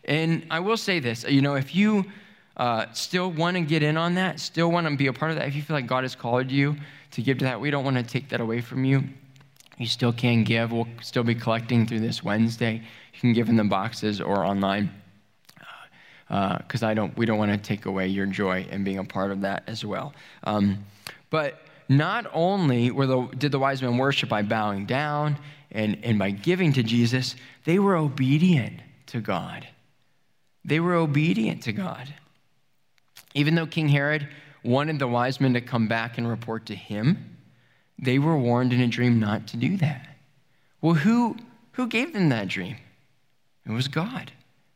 and 0.08 0.44
I 0.50 0.58
will 0.58 0.76
say 0.76 0.98
this 0.98 1.24
you 1.28 1.42
know, 1.42 1.54
if 1.54 1.74
you 1.74 2.04
uh, 2.56 2.86
still 2.92 3.30
want 3.30 3.56
to 3.56 3.60
get 3.60 3.84
in 3.84 3.96
on 3.96 4.14
that, 4.14 4.40
still 4.40 4.72
want 4.72 4.88
to 4.88 4.96
be 4.96 5.06
a 5.06 5.12
part 5.12 5.30
of 5.30 5.36
that, 5.36 5.46
if 5.46 5.54
you 5.54 5.62
feel 5.62 5.76
like 5.76 5.86
God 5.86 6.02
has 6.02 6.16
called 6.16 6.50
you 6.50 6.76
to 7.12 7.22
give 7.22 7.38
to 7.38 7.44
that. 7.44 7.60
We 7.60 7.70
don't 7.70 7.84
want 7.84 7.96
to 7.96 8.02
take 8.02 8.28
that 8.30 8.40
away 8.40 8.60
from 8.60 8.84
you. 8.84 9.04
You 9.78 9.86
still 9.86 10.12
can 10.12 10.42
give. 10.42 10.72
We'll 10.72 10.88
still 11.00 11.22
be 11.22 11.36
collecting 11.36 11.86
through 11.86 12.00
this 12.00 12.24
Wednesday. 12.24 12.82
You 13.14 13.20
can 13.20 13.32
give 13.32 13.48
in 13.48 13.56
the 13.56 13.64
boxes 13.64 14.20
or 14.20 14.44
online 14.44 14.90
because 16.28 16.82
uh, 16.82 16.88
I 16.88 16.94
don't. 16.94 17.16
We 17.16 17.26
don't 17.26 17.38
want 17.38 17.52
to 17.52 17.58
take 17.58 17.86
away 17.86 18.08
your 18.08 18.26
joy 18.26 18.66
in 18.70 18.82
being 18.84 18.98
a 18.98 19.04
part 19.04 19.30
of 19.30 19.42
that 19.42 19.62
as 19.66 19.84
well. 19.84 20.12
Um, 20.44 20.84
but 21.30 21.60
not 21.88 22.26
only 22.34 22.90
were 22.90 23.06
the, 23.06 23.28
did 23.38 23.52
the 23.52 23.58
wise 23.58 23.80
men 23.80 23.96
worship 23.96 24.28
by 24.28 24.42
bowing 24.42 24.84
down 24.84 25.38
and, 25.70 25.98
and 26.02 26.18
by 26.18 26.30
giving 26.30 26.72
to 26.74 26.82
Jesus, 26.82 27.34
they 27.64 27.78
were 27.78 27.96
obedient 27.96 28.80
to 29.06 29.20
God. 29.20 29.66
They 30.68 30.80
were 30.80 30.94
obedient 30.94 31.62
to 31.62 31.72
God. 31.72 32.12
Even 33.34 33.54
though 33.54 33.66
King 33.66 33.88
Herod 33.88 34.28
wanted 34.62 34.98
the 34.98 35.08
wise 35.08 35.40
men 35.40 35.54
to 35.54 35.62
come 35.62 35.88
back 35.88 36.18
and 36.18 36.28
report 36.28 36.66
to 36.66 36.74
him, 36.74 37.38
they 37.98 38.18
were 38.18 38.36
warned 38.36 38.74
in 38.74 38.80
a 38.82 38.86
dream 38.86 39.18
not 39.18 39.46
to 39.48 39.56
do 39.56 39.78
that. 39.78 40.06
Well, 40.82 40.92
who, 40.92 41.36
who 41.72 41.86
gave 41.86 42.12
them 42.12 42.28
that 42.28 42.48
dream? 42.48 42.76
It 43.66 43.72
was 43.72 43.88
God. 43.88 44.30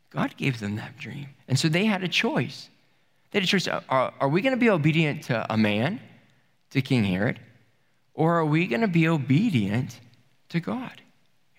God 0.08 0.34
gave 0.38 0.60
them 0.60 0.76
that 0.76 0.96
dream. 0.96 1.28
And 1.46 1.58
so 1.58 1.68
they 1.68 1.84
had 1.84 2.02
a 2.02 2.08
choice. 2.08 2.70
They 3.30 3.40
had 3.40 3.44
a 3.44 3.46
choice. 3.46 3.68
Are, 3.68 3.82
are 4.18 4.28
we 4.28 4.40
going 4.40 4.54
to 4.54 4.60
be 4.60 4.70
obedient 4.70 5.24
to 5.24 5.52
a 5.52 5.58
man, 5.58 6.00
to 6.70 6.80
King 6.80 7.04
Herod, 7.04 7.38
or 8.14 8.38
are 8.38 8.46
we 8.46 8.66
going 8.66 8.80
to 8.80 8.88
be 8.88 9.08
obedient 9.08 10.00
to 10.48 10.58
God? 10.58 11.01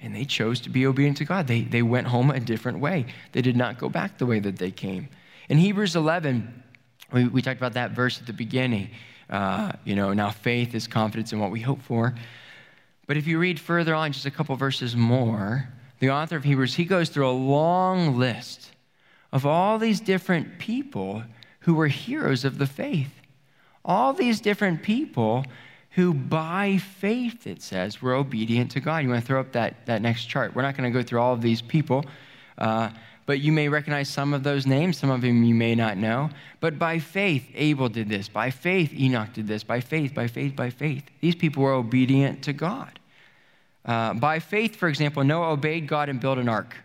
And 0.04 0.14
they 0.14 0.26
chose 0.26 0.60
to 0.62 0.70
be 0.70 0.86
obedient 0.86 1.18
to 1.18 1.26
God. 1.26 1.48
They, 1.48 1.62
they 1.62 1.82
went 1.82 2.08
home 2.08 2.30
a 2.30 2.40
different 2.40 2.80
way. 2.80 3.06
They 3.32 3.42
did 3.42 3.56
not 3.56 3.80
go 3.80 3.90
back 3.90 4.18
the 4.18 4.26
way 4.26 4.40
that 4.40 4.58
they 4.58 4.70
came. 4.70 5.08
In 5.48 5.58
Hebrews 5.58 5.96
11, 5.96 6.64
we, 7.14 7.28
we 7.30 7.42
talked 7.42 7.60
about 7.60 7.74
that 7.74 7.92
verse 7.92 8.20
at 8.20 8.28
the 8.28 8.34
beginning. 8.34 8.90
Uh, 9.30 9.72
you 9.86 9.96
know, 9.96 10.12
now 10.14 10.30
faith 10.30 10.76
is 10.76 10.88
confidence 10.88 11.32
in 11.32 11.40
what 11.40 11.52
we 11.52 11.62
hope 11.62 11.82
for. 11.82 12.14
But 13.08 13.18
if 13.18 13.28
you 13.28 13.40
read 13.40 13.60
further 13.60 13.96
on, 13.96 14.12
just 14.12 14.26
a 14.26 14.32
couple 14.32 14.56
verses 14.58 14.96
more, 14.96 15.70
the 16.00 16.10
author 16.10 16.36
of 16.36 16.44
Hebrews, 16.44 16.74
he 16.76 16.86
goes 16.86 17.10
through 17.10 17.30
a 17.30 17.32
long 17.32 18.20
list 18.20 18.72
of 19.32 19.46
all 19.46 19.80
these 19.80 20.02
different 20.02 20.60
people 20.60 21.24
who 21.62 21.76
were 21.76 21.88
heroes 21.88 22.44
of 22.44 22.58
the 22.58 22.68
faith. 22.68 23.12
All 23.86 24.14
these 24.14 24.42
different 24.42 24.84
people 24.84 25.46
who, 25.96 26.14
by 26.14 26.78
faith, 26.78 27.46
it 27.46 27.62
says, 27.62 28.02
were 28.02 28.16
obedient 28.16 28.72
to 28.72 28.80
God. 28.80 29.04
You 29.04 29.10
want 29.10 29.22
to 29.22 29.28
throw 29.28 29.40
up 29.40 29.52
that, 29.52 29.86
that 29.86 30.02
next 30.02 30.26
chart? 30.26 30.56
We're 30.56 30.64
not 30.64 30.76
going 30.76 30.92
to 30.92 31.00
go 31.00 31.04
through 31.04 31.20
all 31.20 31.34
of 31.34 31.42
these 31.42 31.62
people, 31.62 32.04
uh, 32.58 32.90
but 33.28 33.42
you 33.42 33.52
may 33.52 33.70
recognize 33.70 34.10
some 34.10 34.34
of 34.34 34.44
those 34.44 34.66
names. 34.66 34.98
Some 34.98 35.12
of 35.12 35.22
them 35.22 35.44
you 35.44 35.54
may 35.54 35.76
not 35.76 35.98
know. 35.98 36.32
But 36.60 36.80
by 36.80 36.98
faith, 36.98 37.46
Abel 37.54 37.90
did 37.90 38.10
this. 38.10 38.28
By 38.28 38.50
faith, 38.50 38.92
Enoch 38.94 39.34
did 39.34 39.48
this. 39.48 39.64
By 39.64 39.82
faith, 39.82 40.16
by 40.16 40.28
faith, 40.28 40.56
by 40.56 40.72
faith. 40.72 41.04
These 41.22 41.36
people 41.36 41.62
were 41.62 41.74
obedient 41.74 42.44
to 42.44 42.54
God. 42.54 43.00
Uh, 43.86 44.14
by 44.16 44.40
faith, 44.40 44.76
for 44.76 44.90
example, 44.90 45.24
Noah 45.24 45.52
obeyed 45.52 45.88
God 45.88 46.10
and 46.10 46.20
built 46.20 46.40
an 46.40 46.50
ark. 46.50 46.76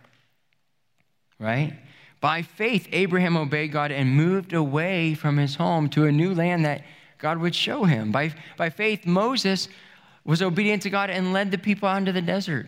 Right? 1.39 1.73
By 2.21 2.43
faith, 2.43 2.87
Abraham 2.91 3.35
obeyed 3.37 3.71
God 3.71 3.91
and 3.91 4.11
moved 4.11 4.53
away 4.53 5.15
from 5.15 5.37
his 5.37 5.55
home 5.55 5.89
to 5.89 6.05
a 6.05 6.11
new 6.11 6.35
land 6.35 6.65
that 6.65 6.83
God 7.19 7.37
would 7.37 7.53
show 7.53 7.83
him. 7.83 8.11
By, 8.11 8.33
by 8.57 8.69
faith, 8.69 9.05
Moses 9.05 9.67
was 10.23 10.41
obedient 10.41 10.81
to 10.83 10.89
God 10.89 11.09
and 11.09 11.33
led 11.33 11.51
the 11.51 11.57
people 11.57 11.87
out 11.87 11.97
into 11.97 12.11
the 12.11 12.21
desert. 12.21 12.67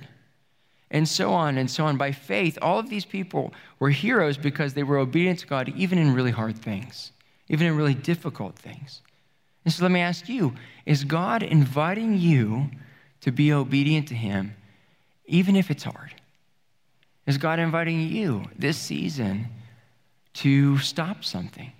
And 0.89 1.07
so 1.07 1.31
on 1.33 1.57
and 1.57 1.71
so 1.71 1.85
on. 1.85 1.97
By 1.97 2.11
faith, 2.11 2.57
all 2.61 2.77
of 2.77 2.89
these 2.89 3.05
people 3.05 3.53
were 3.79 3.89
heroes 3.89 4.37
because 4.37 4.73
they 4.73 4.83
were 4.83 4.97
obedient 4.97 5.39
to 5.39 5.47
God, 5.47 5.69
even 5.75 5.97
in 5.97 6.13
really 6.13 6.31
hard 6.31 6.57
things, 6.57 7.13
even 7.47 7.65
in 7.65 7.77
really 7.77 7.93
difficult 7.93 8.57
things. 8.57 9.01
And 9.63 9.73
so 9.73 9.83
let 9.83 9.91
me 9.91 10.01
ask 10.01 10.27
you 10.27 10.53
is 10.85 11.03
God 11.03 11.43
inviting 11.43 12.17
you 12.17 12.69
to 13.21 13.31
be 13.31 13.53
obedient 13.53 14.07
to 14.09 14.15
Him, 14.15 14.55
even 15.25 15.55
if 15.55 15.71
it's 15.71 15.83
hard? 15.83 16.13
Is 17.25 17.37
God 17.37 17.59
inviting 17.59 18.01
you 18.01 18.45
this 18.57 18.77
season 18.77 19.47
to 20.33 20.77
stop 20.79 21.23
something? 21.23 21.71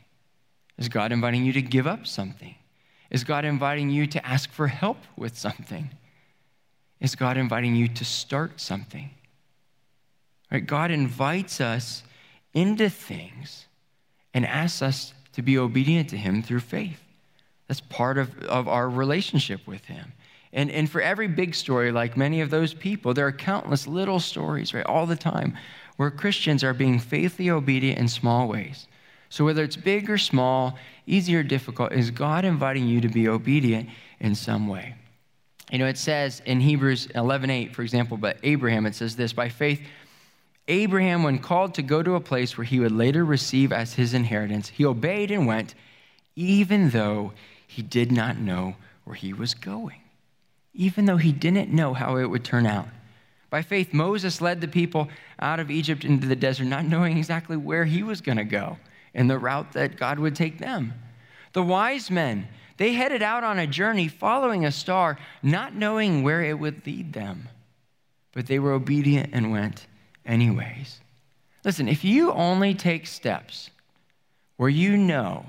Is 0.77 0.88
God 0.88 1.12
inviting 1.12 1.43
you 1.43 1.53
to 1.53 1.62
give 1.62 1.88
up 1.88 2.07
something? 2.07 2.55
Is 3.12 3.26
God 3.26 3.43
inviting 3.43 3.89
you 3.89 4.08
to 4.08 4.26
ask 4.26 4.50
for 4.50 4.67
help 4.67 4.97
with 5.17 5.38
something? 5.38 5.91
Is 7.02 7.15
God 7.15 7.36
inviting 7.38 7.76
you 7.76 7.89
to 7.89 8.06
start 8.06 8.62
something? 8.62 9.12
Right? 10.50 10.65
God 10.65 10.91
invites 10.91 11.60
us 11.60 12.04
into 12.54 12.89
things 12.89 13.65
and 14.34 14.45
asks 14.45 14.82
us 14.82 15.13
to 15.34 15.41
be 15.41 15.58
obedient 15.58 16.10
to 16.10 16.17
Him 16.17 16.41
through 16.41 16.62
faith. 16.62 17.02
That's 17.67 17.82
part 17.82 18.17
of, 18.17 18.38
of 18.43 18.67
our 18.67 18.89
relationship 18.89 19.67
with 19.67 19.86
Him. 19.86 20.13
And, 20.54 20.71
and 20.71 20.89
for 20.89 21.02
every 21.02 21.28
big 21.28 21.56
story, 21.56 21.91
like 21.91 22.17
many 22.17 22.41
of 22.41 22.50
those 22.50 22.74
people, 22.74 23.13
there 23.13 23.28
are 23.28 23.32
countless 23.32 23.88
little 23.88 24.19
stories, 24.19 24.74
right, 24.74 24.86
all 24.86 25.06
the 25.06 25.15
time, 25.15 25.58
where 25.97 26.12
Christians 26.12 26.63
are 26.63 26.74
being 26.74 27.00
faithfully 27.00 27.50
obedient 27.50 28.00
in 28.00 28.08
small 28.08 28.47
ways. 28.47 28.88
So 29.32 29.44
whether 29.44 29.63
it's 29.63 29.76
big 29.76 30.12
or 30.12 30.20
small, 30.20 30.78
easy 31.08 31.36
or 31.36 31.41
difficult, 31.41 31.91
is 31.91 32.12
God 32.12 32.46
inviting 32.46 32.88
you 32.88 33.02
to 33.02 33.10
be 33.10 33.28
obedient 33.28 33.89
in 34.20 34.36
some 34.36 34.67
way. 34.67 34.94
You 35.72 35.80
know, 35.80 35.88
it 35.88 35.98
says 35.98 36.44
in 36.46 36.60
Hebrews 36.60 37.08
11:8, 37.15 37.74
for 37.74 37.82
example, 37.82 38.17
but 38.17 38.38
Abraham, 38.44 38.86
it 38.86 38.94
says 38.94 39.15
this, 39.15 39.34
by 39.34 39.50
faith, 39.50 39.82
Abraham, 40.67 41.24
when 41.24 41.39
called 41.39 41.74
to 41.74 41.82
go 41.82 42.04
to 42.04 42.13
a 42.13 42.22
place 42.22 42.56
where 42.56 42.65
he 42.65 42.80
would 42.80 42.91
later 42.91 43.26
receive 43.26 43.74
as 43.74 43.94
his 43.94 44.13
inheritance, 44.13 44.70
he 44.70 44.86
obeyed 44.86 45.32
and 45.32 45.48
went, 45.48 45.74
even 46.36 46.91
though 46.91 47.34
he 47.65 47.82
did 47.82 48.12
not 48.12 48.38
know 48.38 48.76
where 49.06 49.15
he 49.15 49.34
was 49.34 49.56
going 49.56 50.02
even 50.74 51.06
though 51.06 51.17
he 51.17 51.32
didn't 51.32 51.70
know 51.70 51.94
how 51.94 52.17
it 52.17 52.26
would 52.26 52.44
turn 52.44 52.65
out. 52.65 52.88
By 53.50 53.62
faith, 53.62 53.94
Moses 53.94 54.39
led 54.39 54.62
the 54.62 54.67
people 54.67 55.10
out 55.39 55.60
of 55.60 55.70
Egypt 55.70 56.06
into 56.06 56.28
the 56.28 56.36
desert, 56.36 56.65
not 56.65 56.86
knowing 56.86 57.17
exactly 57.17 57.58
where 57.58 57.86
he 57.86 58.04
was 58.04 58.22
going 58.22 58.38
to 58.38 58.46
go 58.46 58.78
and 59.13 59.30
the 59.30 59.39
route 59.39 59.74
that 59.74 59.97
God 59.97 60.19
would 60.19 60.36
take 60.36 60.60
them. 60.60 60.93
The 61.54 61.63
wise 61.63 62.10
men, 62.10 62.47
they 62.78 62.93
headed 62.93 63.21
out 63.21 63.43
on 63.43 63.60
a 63.60 63.67
journey 63.67 64.08
following 64.08 64.65
a 64.65 64.71
star, 64.71 65.17
not 65.43 65.76
knowing 65.76 66.24
where 66.24 66.41
it 66.41 66.58
would 66.58 66.86
lead 66.86 67.13
them. 67.13 67.50
But 68.34 68.47
they 68.47 68.60
were 68.60 68.71
obedient 68.71 69.32
and 69.34 69.52
went 69.52 69.86
anyways. 70.26 71.02
Listen, 71.63 71.88
if 71.88 72.04
you 72.04 72.32
only 72.32 72.74
take 72.74 73.06
steps 73.06 73.69
where 74.58 74.69
you 74.69 74.97
know 74.97 75.45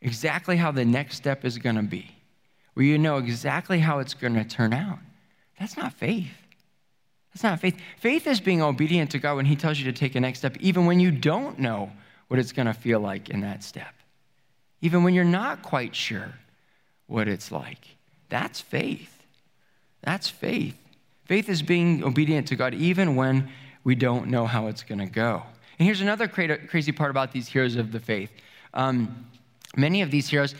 exactly 0.00 0.56
how 0.56 0.72
the 0.72 0.84
next 0.84 1.16
step 1.16 1.44
is 1.44 1.58
going 1.58 1.76
to 1.76 1.82
be, 1.82 2.14
where 2.74 2.84
you 2.84 2.98
know 2.98 3.18
exactly 3.18 3.78
how 3.78 4.00
it's 4.00 4.14
going 4.14 4.34
to 4.34 4.44
turn 4.44 4.72
out. 4.72 4.98
That's 5.58 5.76
not 5.76 5.92
faith. 5.94 6.32
That's 7.32 7.42
not 7.42 7.60
faith. 7.60 7.78
Faith 7.98 8.26
is 8.26 8.40
being 8.40 8.62
obedient 8.62 9.10
to 9.12 9.18
God 9.18 9.36
when 9.36 9.46
He 9.46 9.56
tells 9.56 9.78
you 9.78 9.84
to 9.84 9.92
take 9.92 10.14
a 10.14 10.20
next 10.20 10.40
step, 10.40 10.56
even 10.60 10.86
when 10.86 11.00
you 11.00 11.10
don't 11.10 11.58
know 11.58 11.90
what 12.34 12.40
it's 12.40 12.50
going 12.50 12.66
to 12.66 12.74
feel 12.74 12.98
like 12.98 13.30
in 13.30 13.42
that 13.42 13.62
step, 13.62 13.94
even 14.80 15.04
when 15.04 15.14
you're 15.14 15.22
not 15.22 15.62
quite 15.62 15.94
sure 15.94 16.34
what 17.06 17.28
it's 17.28 17.52
like. 17.52 17.86
That's 18.28 18.60
faith. 18.60 19.24
That's 20.02 20.28
faith. 20.28 20.76
Faith 21.26 21.48
is 21.48 21.62
being 21.62 22.02
obedient 22.02 22.48
to 22.48 22.56
God 22.56 22.74
even 22.74 23.14
when 23.14 23.50
we 23.84 23.94
don't 23.94 24.26
know 24.26 24.46
how 24.46 24.66
it's 24.66 24.82
going 24.82 24.98
to 24.98 25.06
go. 25.06 25.44
And 25.78 25.86
here's 25.86 26.00
another 26.00 26.26
crazy 26.26 26.90
part 26.90 27.12
about 27.12 27.30
these 27.30 27.46
heroes 27.46 27.76
of 27.76 27.92
the 27.92 28.00
faith. 28.00 28.32
Um, 28.72 29.26
many 29.76 30.02
of 30.02 30.10
these 30.10 30.28
heroes, 30.28 30.56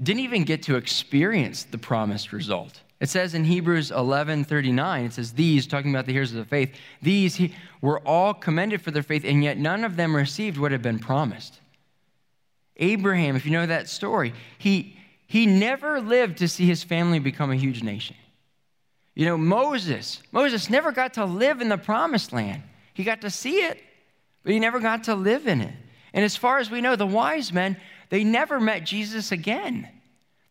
didn't 0.00 0.22
even 0.22 0.44
get 0.44 0.62
to 0.62 0.76
experience 0.76 1.64
the 1.64 1.78
promised 1.78 2.32
result. 2.32 2.82
It 2.98 3.10
says 3.10 3.34
in 3.34 3.44
Hebrews 3.44 3.90
11 3.90 4.44
39, 4.44 5.04
it 5.04 5.12
says, 5.12 5.32
These, 5.32 5.66
talking 5.66 5.90
about 5.90 6.06
the 6.06 6.12
heroes 6.12 6.32
of 6.32 6.38
the 6.38 6.44
faith, 6.46 6.74
these 7.02 7.40
were 7.82 8.00
all 8.00 8.32
commended 8.32 8.80
for 8.80 8.90
their 8.90 9.02
faith, 9.02 9.24
and 9.24 9.44
yet 9.44 9.58
none 9.58 9.84
of 9.84 9.96
them 9.96 10.16
received 10.16 10.56
what 10.56 10.72
had 10.72 10.82
been 10.82 10.98
promised. 10.98 11.60
Abraham, 12.78 13.36
if 13.36 13.44
you 13.44 13.52
know 13.52 13.66
that 13.66 13.88
story, 13.88 14.32
he, 14.58 14.98
he 15.26 15.46
never 15.46 16.00
lived 16.00 16.38
to 16.38 16.48
see 16.48 16.66
his 16.66 16.82
family 16.82 17.18
become 17.18 17.50
a 17.50 17.56
huge 17.56 17.82
nation. 17.82 18.16
You 19.14 19.26
know, 19.26 19.38
Moses, 19.38 20.22
Moses 20.32 20.68
never 20.68 20.92
got 20.92 21.14
to 21.14 21.24
live 21.24 21.60
in 21.60 21.68
the 21.68 21.78
promised 21.78 22.32
land. 22.32 22.62
He 22.92 23.04
got 23.04 23.22
to 23.22 23.30
see 23.30 23.64
it, 23.64 23.82
but 24.42 24.52
he 24.52 24.58
never 24.58 24.78
got 24.78 25.04
to 25.04 25.14
live 25.14 25.46
in 25.46 25.60
it. 25.60 25.74
And 26.12 26.24
as 26.24 26.36
far 26.36 26.58
as 26.58 26.70
we 26.70 26.80
know, 26.80 26.96
the 26.96 27.06
wise 27.06 27.52
men, 27.52 27.76
they 28.08 28.24
never 28.24 28.60
met 28.60 28.84
Jesus 28.84 29.32
again. 29.32 29.88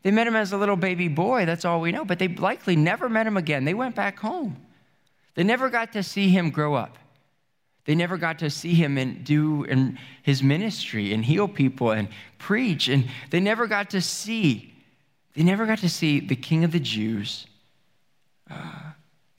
They 0.06 0.12
met 0.12 0.28
him 0.28 0.36
as 0.36 0.54
a 0.54 0.58
little 0.58 0.76
baby 0.76 1.08
boy, 1.08 1.48
that's 1.48 1.66
all 1.66 1.82
we 1.82 1.92
know, 1.92 2.06
but 2.06 2.20
they 2.20 2.28
likely 2.28 2.76
never 2.76 3.10
met 3.10 3.26
him 3.26 3.38
again. 3.38 3.66
They 3.66 3.74
went 3.74 3.96
back 3.96 4.20
home. 4.20 4.56
They 5.34 5.44
never 5.44 5.68
got 5.68 5.94
to 5.94 6.04
see 6.04 6.30
him 6.30 6.52
grow 6.52 6.76
up. 6.76 7.00
They 7.86 7.96
never 7.96 8.16
got 8.16 8.38
to 8.40 8.52
see 8.52 8.76
him 8.76 9.00
and 9.00 9.24
do 9.24 9.64
in 9.64 9.98
his 10.22 10.44
ministry 10.44 11.12
and 11.12 11.26
heal 11.26 11.48
people 11.48 11.90
and 11.90 12.08
preach. 12.38 12.88
And 12.88 13.10
they 13.32 13.40
never 13.40 13.66
got 13.66 13.90
to 13.90 14.02
see, 14.02 14.76
they 15.34 15.42
never 15.42 15.66
got 15.66 15.80
to 15.80 15.90
see 15.90 16.20
the 16.20 16.36
King 16.36 16.64
of 16.64 16.72
the 16.72 16.80
Jews 16.80 17.48
uh, 18.52 18.92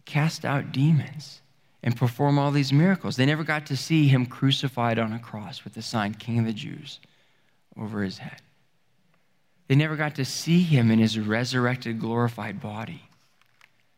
cast 0.04 0.44
out 0.44 0.72
demons 0.72 1.42
and 1.84 1.94
perform 1.94 2.40
all 2.40 2.50
these 2.50 2.72
miracles. 2.72 3.14
They 3.14 3.26
never 3.26 3.44
got 3.44 3.66
to 3.66 3.76
see 3.76 4.08
him 4.08 4.26
crucified 4.26 4.98
on 4.98 5.12
a 5.12 5.20
cross 5.20 5.62
with 5.62 5.74
the 5.74 5.82
sign 5.82 6.14
King 6.14 6.40
of 6.40 6.44
the 6.46 6.52
Jews 6.52 6.98
over 7.78 8.02
his 8.02 8.18
head. 8.18 8.42
They 9.68 9.74
never 9.74 9.96
got 9.96 10.14
to 10.16 10.24
see 10.24 10.62
him 10.62 10.90
in 10.90 10.98
his 10.98 11.18
resurrected, 11.18 12.00
glorified 12.00 12.60
body. 12.60 13.02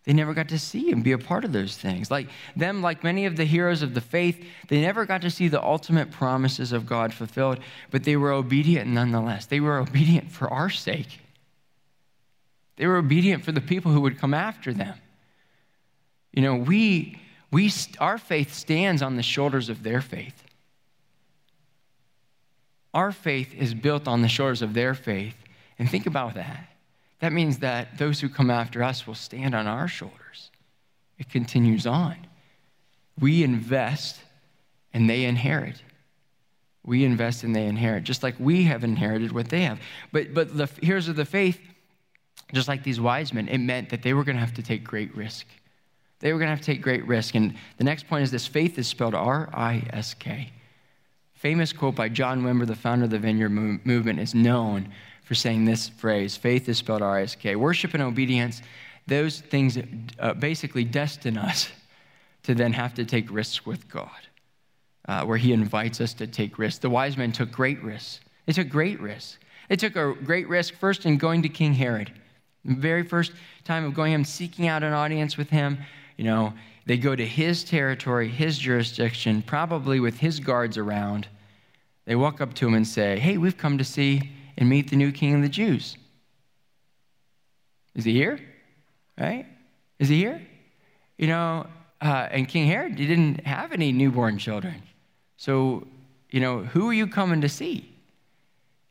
They 0.04 0.14
never 0.14 0.32
got 0.32 0.48
to 0.48 0.58
see 0.58 0.90
him 0.90 1.02
be 1.02 1.12
a 1.12 1.18
part 1.18 1.44
of 1.44 1.52
those 1.52 1.76
things. 1.76 2.10
Like 2.10 2.28
them, 2.56 2.80
like 2.80 3.04
many 3.04 3.26
of 3.26 3.36
the 3.36 3.44
heroes 3.44 3.82
of 3.82 3.92
the 3.92 4.00
faith, 4.00 4.42
they 4.68 4.80
never 4.80 5.04
got 5.04 5.20
to 5.20 5.30
see 5.30 5.48
the 5.48 5.62
ultimate 5.62 6.10
promises 6.10 6.72
of 6.72 6.86
God 6.86 7.12
fulfilled, 7.12 7.60
but 7.90 8.04
they 8.04 8.16
were 8.16 8.32
obedient 8.32 8.88
nonetheless. 8.88 9.44
They 9.44 9.60
were 9.60 9.78
obedient 9.78 10.30
for 10.30 10.48
our 10.48 10.70
sake. 10.70 11.20
They 12.76 12.86
were 12.86 12.96
obedient 12.96 13.44
for 13.44 13.52
the 13.52 13.60
people 13.60 13.92
who 13.92 14.00
would 14.00 14.18
come 14.18 14.32
after 14.32 14.72
them. 14.72 14.96
You 16.32 16.40
know, 16.40 16.54
we, 16.54 17.20
we, 17.50 17.70
our 17.98 18.16
faith 18.16 18.54
stands 18.54 19.02
on 19.02 19.16
the 19.16 19.22
shoulders 19.22 19.68
of 19.68 19.82
their 19.82 20.00
faith. 20.00 20.42
Our 22.94 23.12
faith 23.12 23.54
is 23.54 23.74
built 23.74 24.08
on 24.08 24.22
the 24.22 24.28
shores 24.28 24.62
of 24.62 24.72
their 24.72 24.94
faith. 24.94 25.36
And 25.78 25.88
think 25.88 26.06
about 26.06 26.34
that. 26.34 26.68
That 27.20 27.32
means 27.32 27.58
that 27.58 27.98
those 27.98 28.20
who 28.20 28.28
come 28.28 28.50
after 28.50 28.82
us 28.82 29.06
will 29.06 29.14
stand 29.14 29.54
on 29.54 29.66
our 29.66 29.88
shoulders. 29.88 30.50
It 31.18 31.28
continues 31.28 31.86
on. 31.86 32.16
We 33.18 33.42
invest 33.42 34.20
and 34.92 35.10
they 35.10 35.24
inherit. 35.24 35.82
We 36.84 37.04
invest 37.04 37.42
and 37.44 37.54
they 37.54 37.66
inherit, 37.66 38.04
just 38.04 38.22
like 38.22 38.36
we 38.38 38.64
have 38.64 38.84
inherited 38.84 39.32
what 39.32 39.48
they 39.48 39.62
have. 39.62 39.80
But, 40.12 40.32
but 40.32 40.56
the 40.56 40.68
heroes 40.80 41.08
of 41.08 41.16
the 41.16 41.24
faith, 41.24 41.60
just 42.52 42.68
like 42.68 42.84
these 42.84 43.00
wise 43.00 43.32
men, 43.32 43.48
it 43.48 43.58
meant 43.58 43.90
that 43.90 44.02
they 44.02 44.14
were 44.14 44.24
going 44.24 44.36
to 44.36 44.40
have 44.40 44.54
to 44.54 44.62
take 44.62 44.84
great 44.84 45.14
risk. 45.16 45.46
They 46.20 46.32
were 46.32 46.38
going 46.38 46.46
to 46.46 46.54
have 46.56 46.60
to 46.60 46.72
take 46.72 46.82
great 46.82 47.06
risk. 47.06 47.34
And 47.34 47.54
the 47.76 47.84
next 47.84 48.06
point 48.08 48.22
is 48.22 48.30
this 48.30 48.46
faith 48.46 48.78
is 48.78 48.86
spelled 48.86 49.14
R 49.14 49.50
I 49.52 49.82
S 49.92 50.14
K 50.14 50.52
famous 51.38 51.72
quote 51.72 51.94
by 51.94 52.08
John 52.08 52.42
Wimber, 52.42 52.66
the 52.66 52.74
founder 52.74 53.04
of 53.04 53.10
the 53.10 53.18
Vineyard 53.18 53.50
Movement, 53.50 54.18
is 54.18 54.34
known 54.34 54.92
for 55.28 55.34
saying 55.34 55.66
this 55.66 55.90
phrase 55.90 56.38
faith 56.38 56.68
is 56.70 56.78
spelled 56.78 57.02
R 57.02 57.18
S 57.18 57.34
K. 57.34 57.54
Worship 57.54 57.92
and 57.92 58.02
obedience, 58.02 58.62
those 59.06 59.42
things 59.42 59.76
uh, 60.18 60.32
basically 60.32 60.84
destine 60.84 61.36
us 61.36 61.68
to 62.44 62.54
then 62.54 62.72
have 62.72 62.94
to 62.94 63.04
take 63.04 63.30
risks 63.30 63.66
with 63.66 63.90
God, 63.90 64.22
uh, 65.06 65.24
where 65.26 65.36
He 65.36 65.52
invites 65.52 66.00
us 66.00 66.14
to 66.14 66.26
take 66.26 66.58
risks. 66.58 66.78
The 66.78 66.88
wise 66.88 67.18
men 67.18 67.32
took 67.32 67.52
great 67.52 67.82
risks. 67.84 68.20
They 68.46 68.54
took 68.54 68.70
great 68.70 69.00
risks. 69.00 69.36
They 69.68 69.76
took 69.76 69.96
a 69.96 70.14
great 70.14 70.48
risk 70.48 70.74
first 70.74 71.04
in 71.04 71.18
going 71.18 71.42
to 71.42 71.50
King 71.50 71.74
Herod. 71.74 72.10
The 72.64 72.74
very 72.74 73.02
first 73.02 73.32
time 73.64 73.84
of 73.84 73.92
going 73.92 74.14
him, 74.14 74.24
seeking 74.24 74.66
out 74.66 74.82
an 74.82 74.94
audience 74.94 75.36
with 75.36 75.50
him, 75.50 75.76
you 76.16 76.24
know, 76.24 76.54
They 76.86 76.96
go 76.96 77.14
to 77.14 77.26
his 77.26 77.64
territory, 77.64 78.28
his 78.28 78.58
jurisdiction, 78.58 79.42
probably 79.42 80.00
with 80.00 80.16
his 80.16 80.40
guards 80.40 80.78
around. 80.78 81.28
They 82.06 82.16
walk 82.16 82.40
up 82.40 82.54
to 82.54 82.66
him 82.66 82.72
and 82.72 82.88
say, 82.88 83.18
Hey, 83.18 83.36
we've 83.36 83.58
come 83.58 83.76
to 83.76 83.84
see 83.84 84.32
and 84.58 84.68
meet 84.68 84.90
the 84.90 84.96
new 84.96 85.12
king 85.12 85.34
of 85.34 85.40
the 85.40 85.48
Jews. 85.48 85.96
Is 87.94 88.04
he 88.04 88.12
here? 88.12 88.38
Right? 89.18 89.46
Is 89.98 90.08
he 90.08 90.18
here? 90.18 90.42
You 91.16 91.28
know, 91.28 91.66
uh, 92.00 92.28
and 92.30 92.46
King 92.46 92.66
Herod, 92.66 92.98
he 92.98 93.06
didn't 93.06 93.46
have 93.46 93.72
any 93.72 93.92
newborn 93.92 94.36
children. 94.36 94.82
So, 95.36 95.86
you 96.30 96.40
know, 96.40 96.60
who 96.60 96.88
are 96.90 96.92
you 96.92 97.06
coming 97.06 97.40
to 97.40 97.48
see? 97.48 97.92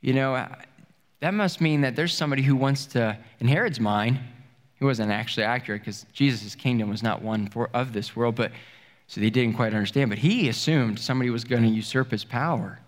You 0.01 0.13
know, 0.13 0.35
uh, 0.35 0.47
that 1.19 1.33
must 1.33 1.61
mean 1.61 1.81
that 1.81 1.95
there's 1.95 2.13
somebody 2.13 2.41
who 2.41 2.55
wants 2.55 2.85
to, 2.87 3.17
in 3.39 3.47
Herod's 3.47 3.79
mind, 3.79 4.19
he 4.75 4.85
wasn't 4.85 5.11
actually 5.11 5.43
accurate 5.43 5.81
because 5.81 6.05
Jesus' 6.13 6.55
kingdom 6.55 6.89
was 6.89 7.03
not 7.03 7.21
one 7.21 7.47
for, 7.47 7.69
of 7.73 7.93
this 7.93 8.15
world, 8.15 8.35
but 8.35 8.51
so 9.07 9.19
they 9.19 9.29
didn't 9.29 9.55
quite 9.55 9.73
understand. 9.73 10.09
But 10.09 10.19
he 10.19 10.49
assumed 10.49 10.99
somebody 10.99 11.29
was 11.29 11.43
going 11.43 11.63
to 11.63 11.69
usurp 11.69 12.11
his 12.11 12.23
power. 12.23 12.79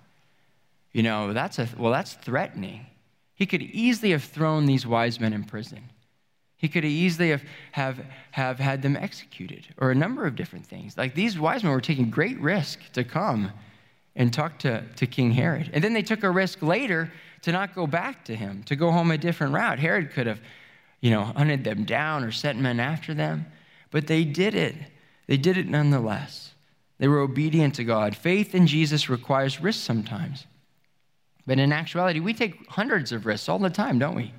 You 0.92 1.04
know, 1.04 1.34
that's 1.34 1.60
a, 1.60 1.68
well, 1.78 1.92
that's 1.92 2.14
threatening. 2.16 2.86
He 3.36 3.46
could 3.46 3.62
easily 3.62 4.12
have 4.12 4.24
thrown 4.24 4.66
these 4.66 4.86
wise 4.86 5.20
men 5.20 5.34
in 5.34 5.44
prison. 5.44 5.92
He 6.58 6.68
could 6.68 6.84
easily 6.84 7.30
have, 7.30 7.44
have, 7.72 8.04
have 8.32 8.60
had 8.60 8.82
them 8.82 8.98
executed, 8.98 9.68
or 9.78 9.92
a 9.92 9.96
number 9.96 10.26
of 10.26 10.36
different 10.36 10.66
things. 10.66 10.98
Like 10.98 11.16
these 11.16 11.40
wise 11.40 11.64
men 11.64 11.72
were 11.72 11.80
taking 11.80 12.10
great 12.10 12.40
risk 12.42 12.80
to 12.94 13.04
come 13.04 13.52
and 14.16 14.34
talk 14.34 14.60
to, 14.60 14.84
to 14.98 15.08
King 15.08 15.32
Herod. 15.32 15.70
And 15.72 15.82
then 15.82 15.94
they 15.94 16.02
took 16.02 16.24
a 16.24 16.30
risk 16.30 16.62
later 16.62 17.12
to 17.44 17.54
not 17.54 17.74
go 17.74 17.88
back 17.88 18.26
to 18.26 18.36
him, 18.36 18.64
to 18.64 18.76
go 18.76 18.92
home 18.92 19.12
a 19.12 19.18
different 19.18 19.54
route. 19.54 19.80
Herod 19.80 20.12
could 20.12 20.28
have, 20.28 20.42
you 21.00 21.12
know, 21.12 21.24
hunted 21.24 21.64
them 21.64 21.86
down 21.86 22.26
or 22.26 22.32
sent 22.32 22.60
men 22.60 22.82
after 22.82 23.14
them, 23.14 23.46
but 23.92 24.08
they 24.08 24.26
did 24.26 24.54
it. 24.54 24.76
They 25.28 25.38
did 25.38 25.58
it 25.58 25.70
nonetheless. 25.70 26.54
They 26.98 27.08
were 27.08 27.20
obedient 27.20 27.76
to 27.76 27.86
God. 27.86 28.18
Faith 28.18 28.54
in 28.54 28.68
Jesus 28.68 29.08
requires 29.08 29.62
risk 29.62 29.80
sometimes. 29.80 30.46
But 31.50 31.58
in 31.58 31.74
actuality, 31.74 32.20
we 32.20 32.36
take 32.36 32.70
hundreds 32.70 33.12
of 33.12 33.26
risks 33.26 33.50
all 33.50 33.58
the 33.58 33.72
time, 33.72 33.98
don't 33.98 34.14
we? 34.14 34.32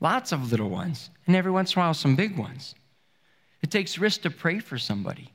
Lots 0.00 0.32
of 0.32 0.50
little 0.50 0.68
ones, 0.68 1.08
and 1.26 1.34
every 1.34 1.50
once 1.50 1.72
in 1.72 1.78
a 1.78 1.82
while, 1.82 1.94
some 1.94 2.14
big 2.14 2.36
ones. 2.36 2.74
It 3.62 3.70
takes 3.70 3.96
risk 3.96 4.20
to 4.20 4.30
pray 4.30 4.58
for 4.58 4.76
somebody, 4.76 5.32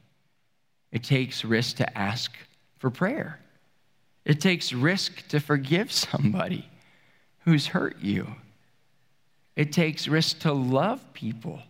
it 0.92 1.04
takes 1.04 1.44
risk 1.44 1.78
to 1.78 1.98
ask 1.98 2.32
for 2.78 2.92
prayer. 2.92 3.40
It 4.26 4.42
takes 4.42 4.74
risk 4.74 5.28
to 5.30 5.40
forgive 5.40 5.92
somebody 6.12 6.70
who's 7.46 7.66
hurt 7.66 7.98
you. 8.00 8.36
It 9.56 9.74
takes 9.74 10.08
risk 10.08 10.42
to 10.42 10.54
love 10.54 11.02
people 11.14 11.62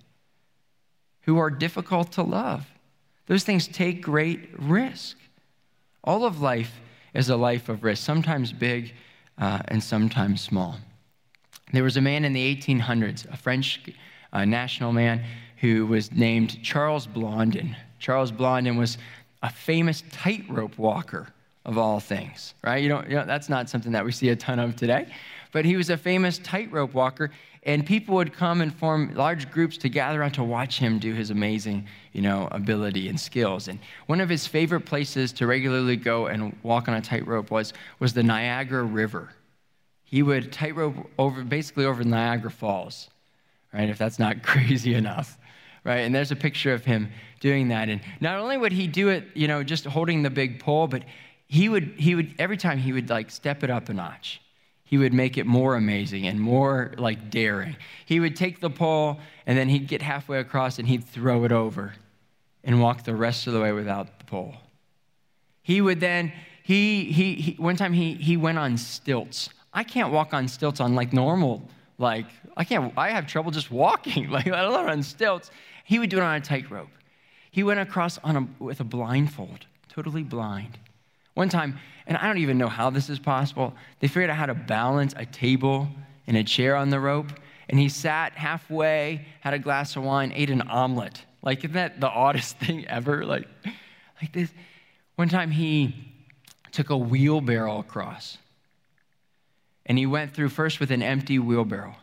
who 1.21 1.37
are 1.37 1.49
difficult 1.49 2.11
to 2.13 2.23
love. 2.23 2.67
Those 3.27 3.45
things 3.45 3.65
take 3.65 4.01
great 4.01 4.49
risk. 4.59 5.15
All 6.03 6.25
of 6.25 6.41
life 6.41 6.81
is 7.13 7.29
a 7.29 7.37
life 7.37 7.69
of 7.69 7.85
risk, 7.85 8.03
sometimes 8.03 8.51
big 8.51 8.93
uh, 9.41 9.59
and 9.67 9.83
sometimes 9.83 10.39
small. 10.39 10.77
There 11.73 11.83
was 11.83 11.97
a 11.97 12.01
man 12.01 12.23
in 12.23 12.31
the 12.31 12.55
1800s, 12.55 13.31
a 13.31 13.35
French 13.35 13.81
uh, 14.31 14.45
national 14.45 14.93
man, 14.93 15.23
who 15.57 15.85
was 15.85 16.11
named 16.11 16.61
Charles 16.63 17.05
Blondin. 17.05 17.75
Charles 17.99 18.31
Blondin 18.31 18.77
was 18.77 18.97
a 19.43 19.49
famous 19.49 20.03
tightrope 20.11 20.77
walker 20.77 21.27
of 21.65 21.77
all 21.77 21.99
things, 21.99 22.53
right? 22.63 22.81
You 22.81 22.89
don't, 22.89 23.09
you 23.09 23.15
know, 23.15 23.25
that's 23.25 23.49
not 23.49 23.69
something 23.69 23.91
that 23.91 24.03
we 24.03 24.11
see 24.11 24.29
a 24.29 24.35
ton 24.35 24.59
of 24.59 24.75
today. 24.75 25.07
But 25.51 25.65
he 25.65 25.75
was 25.75 25.89
a 25.89 25.97
famous 25.97 26.37
tightrope 26.39 26.93
walker, 26.93 27.29
and 27.63 27.85
people 27.85 28.15
would 28.15 28.33
come 28.33 28.61
and 28.61 28.73
form 28.73 29.13
large 29.15 29.51
groups 29.51 29.77
to 29.79 29.89
gather 29.89 30.21
around 30.21 30.31
to 30.31 30.43
watch 30.43 30.79
him 30.79 30.97
do 30.97 31.13
his 31.13 31.29
amazing, 31.29 31.87
you 32.13 32.21
know, 32.21 32.47
ability 32.51 33.09
and 33.09 33.19
skills. 33.19 33.67
And 33.67 33.79
one 34.07 34.21
of 34.21 34.29
his 34.29 34.47
favorite 34.47 34.85
places 34.85 35.31
to 35.33 35.47
regularly 35.47 35.97
go 35.97 36.27
and 36.27 36.55
walk 36.63 36.87
on 36.87 36.95
a 36.95 37.01
tightrope 37.01 37.51
was, 37.51 37.73
was 37.99 38.13
the 38.13 38.23
Niagara 38.23 38.83
River 38.83 39.29
he 40.11 40.21
would 40.21 40.51
tightrope 40.51 41.09
over, 41.17 41.41
basically 41.41 41.85
over 41.85 42.03
Niagara 42.03 42.51
Falls, 42.51 43.09
right? 43.73 43.87
If 43.87 43.97
that's 43.97 44.19
not 44.19 44.43
crazy 44.43 44.93
enough, 44.93 45.37
right? 45.85 45.99
And 45.99 46.13
there's 46.13 46.31
a 46.31 46.35
picture 46.35 46.73
of 46.73 46.83
him 46.83 47.09
doing 47.39 47.69
that. 47.69 47.87
And 47.87 48.01
not 48.19 48.37
only 48.37 48.57
would 48.57 48.73
he 48.73 48.87
do 48.87 49.07
it, 49.07 49.23
you 49.33 49.47
know, 49.47 49.63
just 49.63 49.85
holding 49.85 50.21
the 50.21 50.29
big 50.29 50.59
pole, 50.59 50.87
but 50.87 51.03
he 51.51 51.69
would, 51.69 51.93
he 51.97 52.15
would, 52.15 52.33
every 52.39 52.57
time 52.57 52.77
he 52.77 52.93
would 52.93 53.09
like 53.09 53.29
step 53.29 53.63
it 53.63 53.69
up 53.69 53.89
a 53.89 53.93
notch. 53.93 54.41
He 54.83 54.97
would 54.97 55.13
make 55.13 55.37
it 55.37 55.45
more 55.45 55.75
amazing 55.75 56.27
and 56.27 56.39
more 56.39 56.93
like 56.97 57.29
daring. 57.29 57.77
He 58.05 58.19
would 58.19 58.35
take 58.35 58.59
the 58.59 58.69
pole 58.69 59.19
and 59.45 59.57
then 59.57 59.69
he'd 59.69 59.87
get 59.87 60.01
halfway 60.01 60.39
across 60.39 60.79
and 60.79 60.87
he'd 60.87 61.05
throw 61.05 61.45
it 61.45 61.51
over 61.51 61.93
and 62.63 62.81
walk 62.81 63.03
the 63.03 63.15
rest 63.15 63.47
of 63.47 63.53
the 63.53 63.61
way 63.61 63.71
without 63.71 64.19
the 64.19 64.25
pole. 64.25 64.55
He 65.61 65.79
would 65.79 65.99
then, 65.99 66.33
he, 66.63 67.05
he, 67.05 67.35
he 67.35 67.51
one 67.53 67.77
time 67.77 67.93
he, 67.93 68.15
he 68.15 68.35
went 68.35 68.57
on 68.57 68.77
stilts 68.77 69.49
I 69.73 69.83
can't 69.83 70.11
walk 70.11 70.33
on 70.33 70.47
stilts 70.47 70.79
on 70.79 70.95
like 70.95 71.13
normal, 71.13 71.67
like, 71.97 72.25
I 72.57 72.63
can't, 72.63 72.93
I 72.97 73.11
have 73.11 73.27
trouble 73.27 73.51
just 73.51 73.71
walking, 73.71 74.29
like, 74.29 74.45
let 74.45 74.65
alone 74.65 74.89
on 74.89 75.03
stilts. 75.03 75.51
He 75.85 75.99
would 75.99 76.09
do 76.09 76.17
it 76.17 76.23
on 76.23 76.35
a 76.35 76.41
tightrope. 76.41 76.89
He 77.51 77.63
went 77.63 77.79
across 77.79 78.17
on 78.19 78.35
a, 78.35 78.63
with 78.63 78.79
a 78.79 78.83
blindfold, 78.83 79.65
totally 79.89 80.23
blind. 80.23 80.77
One 81.41 81.49
time, 81.49 81.79
and 82.05 82.17
I 82.17 82.27
don't 82.27 82.37
even 82.37 82.59
know 82.59 82.67
how 82.67 82.91
this 82.91 83.09
is 83.09 83.17
possible, 83.17 83.73
they 83.99 84.07
figured 84.07 84.29
out 84.29 84.35
how 84.35 84.45
to 84.45 84.53
balance 84.53 85.15
a 85.17 85.25
table 85.25 85.87
and 86.27 86.37
a 86.37 86.43
chair 86.43 86.75
on 86.75 86.91
the 86.91 86.99
rope, 86.99 87.31
and 87.67 87.79
he 87.79 87.89
sat 87.89 88.33
halfway, 88.33 89.25
had 89.39 89.55
a 89.55 89.57
glass 89.57 89.95
of 89.95 90.03
wine, 90.03 90.31
ate 90.35 90.51
an 90.51 90.61
omelet. 90.61 91.25
Like, 91.41 91.63
isn't 91.63 91.73
that 91.73 91.99
the 91.99 92.11
oddest 92.11 92.57
thing 92.59 92.85
ever? 92.87 93.25
Like, 93.25 93.47
like 94.21 94.31
this. 94.33 94.51
One 95.15 95.29
time 95.29 95.49
he 95.49 95.95
took 96.71 96.91
a 96.91 96.97
wheelbarrow 96.97 97.79
across 97.79 98.37
and 99.87 99.97
he 99.97 100.05
went 100.05 100.35
through 100.35 100.49
first 100.49 100.79
with 100.79 100.91
an 100.91 101.01
empty 101.01 101.39
wheelbarrow. 101.39 101.95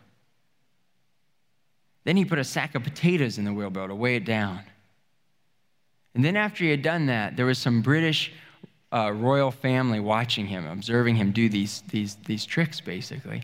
Then 2.03 2.17
he 2.17 2.25
put 2.25 2.41
a 2.41 2.45
sack 2.45 2.75
of 2.75 2.83
potatoes 2.83 3.39
in 3.39 3.45
the 3.45 3.53
wheelbarrow 3.53 3.87
to 3.87 3.95
weigh 3.95 4.17
it 4.17 4.25
down. 4.25 4.65
And 6.13 6.25
then, 6.25 6.37
after 6.37 6.65
he 6.65 6.71
had 6.71 6.83
done 6.83 7.07
that, 7.07 7.37
there 7.37 7.47
was 7.47 7.59
some 7.59 7.83
British 7.83 8.33
uh, 8.93 9.13
royal 9.15 9.51
family 9.51 10.01
watching 10.01 10.47
him, 10.47 10.67
observing 10.67 11.17
him 11.17 11.33
do 11.33 11.49
these, 11.49 11.83
these, 11.91 12.17
these 12.27 12.47
tricks, 12.47 12.81
basically. 12.81 13.43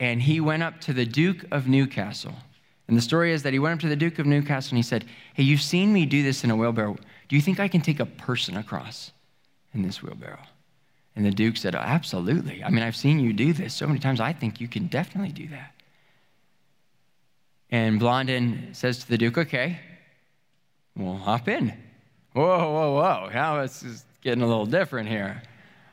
And 0.00 0.22
he 0.22 0.40
went 0.40 0.62
up 0.62 0.80
to 0.82 0.92
the 0.92 1.04
Duke 1.04 1.44
of 1.50 1.68
Newcastle. 1.68 2.34
And 2.88 2.96
the 2.96 3.02
story 3.02 3.32
is 3.32 3.42
that 3.42 3.52
he 3.52 3.58
went 3.58 3.74
up 3.74 3.80
to 3.80 3.88
the 3.88 3.96
Duke 3.96 4.18
of 4.18 4.26
Newcastle 4.26 4.70
and 4.70 4.78
he 4.78 4.82
said, 4.82 5.04
Hey, 5.34 5.44
you've 5.44 5.62
seen 5.62 5.92
me 5.92 6.06
do 6.06 6.22
this 6.22 6.44
in 6.44 6.50
a 6.50 6.56
wheelbarrow. 6.56 6.96
Do 7.28 7.36
you 7.36 7.42
think 7.42 7.60
I 7.60 7.68
can 7.68 7.80
take 7.80 8.00
a 8.00 8.06
person 8.06 8.56
across 8.56 9.12
in 9.72 9.82
this 9.82 10.02
wheelbarrow? 10.02 10.40
And 11.14 11.24
the 11.24 11.30
Duke 11.30 11.56
said, 11.56 11.74
Absolutely. 11.74 12.64
I 12.64 12.70
mean, 12.70 12.82
I've 12.82 12.96
seen 12.96 13.20
you 13.20 13.32
do 13.32 13.52
this 13.52 13.74
so 13.74 13.86
many 13.86 13.98
times. 13.98 14.20
I 14.20 14.32
think 14.32 14.60
you 14.60 14.68
can 14.68 14.86
definitely 14.86 15.32
do 15.32 15.48
that. 15.48 15.74
And 17.70 17.98
Blondin 17.98 18.70
says 18.72 18.98
to 19.00 19.08
the 19.08 19.18
Duke, 19.18 19.38
Okay, 19.38 19.78
well, 20.96 21.16
hop 21.16 21.48
in. 21.48 21.72
Whoa, 22.32 22.72
whoa, 22.72 22.92
whoa. 22.94 23.30
Now 23.32 23.62
this 23.62 23.82
is 23.82 24.04
getting 24.22 24.42
a 24.42 24.46
little 24.46 24.66
different 24.66 25.08
here. 25.08 25.42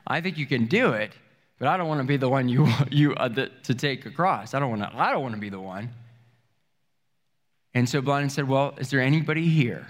I 0.06 0.20
think 0.20 0.38
you 0.38 0.46
can 0.46 0.66
do 0.66 0.92
it, 0.92 1.12
but 1.58 1.68
I 1.68 1.76
don't 1.76 1.88
want 1.88 2.00
to 2.00 2.06
be 2.06 2.16
the 2.16 2.28
one 2.28 2.48
you, 2.48 2.66
you 2.90 3.14
uh, 3.14 3.28
the, 3.28 3.50
to 3.64 3.74
take 3.74 4.06
across. 4.06 4.54
I 4.54 4.58
don't 4.58 4.70
want 4.70 4.82
to. 4.82 4.96
I 4.96 5.12
don't 5.12 5.22
want 5.22 5.34
to 5.34 5.40
be 5.40 5.50
the 5.50 5.60
one. 5.60 5.90
And 7.74 7.88
so 7.88 8.00
Blondin 8.00 8.30
said, 8.30 8.48
Well, 8.48 8.74
is 8.78 8.90
there 8.90 9.00
anybody 9.00 9.48
here 9.48 9.86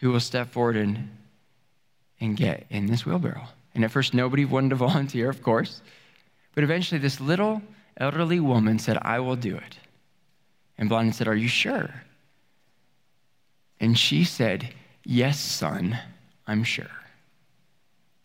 who 0.00 0.10
will 0.10 0.20
step 0.20 0.50
forward 0.50 0.76
and, 0.76 1.16
and 2.20 2.36
get 2.36 2.66
in 2.70 2.86
this 2.86 3.06
wheelbarrow? 3.06 3.46
And 3.74 3.84
at 3.84 3.90
first, 3.90 4.12
nobody 4.12 4.44
wanted 4.44 4.70
to 4.70 4.76
volunteer, 4.88 5.30
of 5.30 5.42
course. 5.42 5.80
But 6.54 6.64
eventually, 6.64 6.98
this 6.98 7.20
little 7.20 7.62
elderly 7.96 8.40
woman 8.40 8.78
said, 8.78 8.98
I 9.00 9.20
will 9.20 9.36
do 9.36 9.56
it. 9.56 9.78
And 10.76 10.88
Blondin 10.88 11.12
said, 11.12 11.28
Are 11.28 11.36
you 11.36 11.48
sure? 11.48 11.90
And 13.80 13.98
she 13.98 14.24
said, 14.24 14.74
Yes, 15.04 15.38
son, 15.38 15.98
I'm 16.46 16.64
sure. 16.64 16.86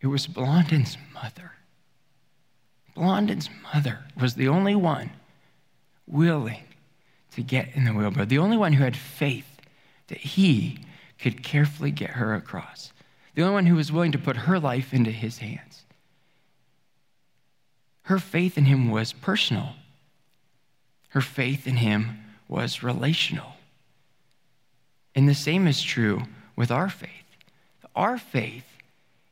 It 0.01 0.07
was 0.07 0.27
Blondin's 0.27 0.97
mother. 1.13 1.53
Blondin's 2.95 3.49
mother 3.73 3.99
was 4.19 4.35
the 4.35 4.47
only 4.47 4.75
one 4.75 5.11
willing 6.05 6.63
to 7.31 7.41
get 7.41 7.75
in 7.75 7.83
the 7.83 7.93
wheelbarrow, 7.93 8.25
the 8.25 8.39
only 8.39 8.57
one 8.57 8.73
who 8.73 8.83
had 8.83 8.95
faith 8.95 9.59
that 10.07 10.19
he 10.19 10.79
could 11.19 11.43
carefully 11.43 11.91
get 11.91 12.11
her 12.11 12.33
across 12.33 12.91
the 13.37 13.43
only 13.43 13.53
one 13.53 13.65
who 13.67 13.75
was 13.75 13.91
willing 13.91 14.11
to 14.11 14.17
put 14.17 14.35
her 14.35 14.59
life 14.59 14.95
into 14.95 15.11
his 15.11 15.37
hands. 15.37 15.85
Her 18.01 18.17
faith 18.17 18.57
in 18.57 18.65
him 18.65 18.89
was 18.89 19.13
personal, 19.13 19.75
her 21.09 21.21
faith 21.21 21.67
in 21.67 21.75
him 21.75 22.17
was 22.47 22.81
relational. 22.81 23.53
And 25.13 25.29
the 25.29 25.35
same 25.35 25.67
is 25.67 25.83
true 25.83 26.23
with 26.57 26.71
our 26.71 26.89
faith. 26.89 27.09
Our 27.95 28.17
faith 28.17 28.65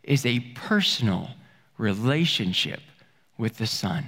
is 0.03 0.25
a 0.25 0.39
personal 0.39 1.31
relationship 1.77 2.79
with 3.37 3.57
the 3.57 3.67
Son. 3.67 4.05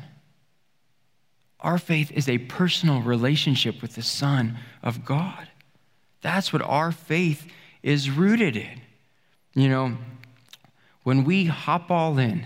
Our 1.59 1.79
faith 1.79 2.11
is 2.11 2.29
a 2.29 2.37
personal 2.37 3.01
relationship 3.01 3.81
with 3.81 3.95
the 3.95 4.03
Son 4.03 4.57
of 4.83 5.03
God. 5.03 5.49
That's 6.21 6.53
what 6.53 6.61
our 6.61 6.91
faith 6.91 7.47
is 7.83 8.09
rooted 8.09 8.55
in. 8.55 8.81
You 9.55 9.69
know, 9.69 9.97
when 11.03 11.23
we 11.23 11.45
hop 11.45 11.89
all 11.89 12.19
in, 12.19 12.45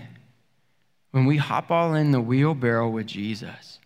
when 1.10 1.26
we 1.26 1.36
hop 1.36 1.70
all 1.70 1.94
in 1.94 2.10
the 2.10 2.20
wheelbarrow 2.20 2.88
with 2.88 3.06
Jesus, 3.06 3.78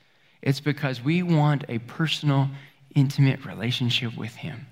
it's 0.42 0.61
because 0.61 1.03
we 1.03 1.25
want 1.25 1.64
a 1.68 1.79
personal, 1.79 2.49
intimate 2.94 3.44
relationship 3.44 4.16
with 4.16 4.37
Him. 4.37 4.66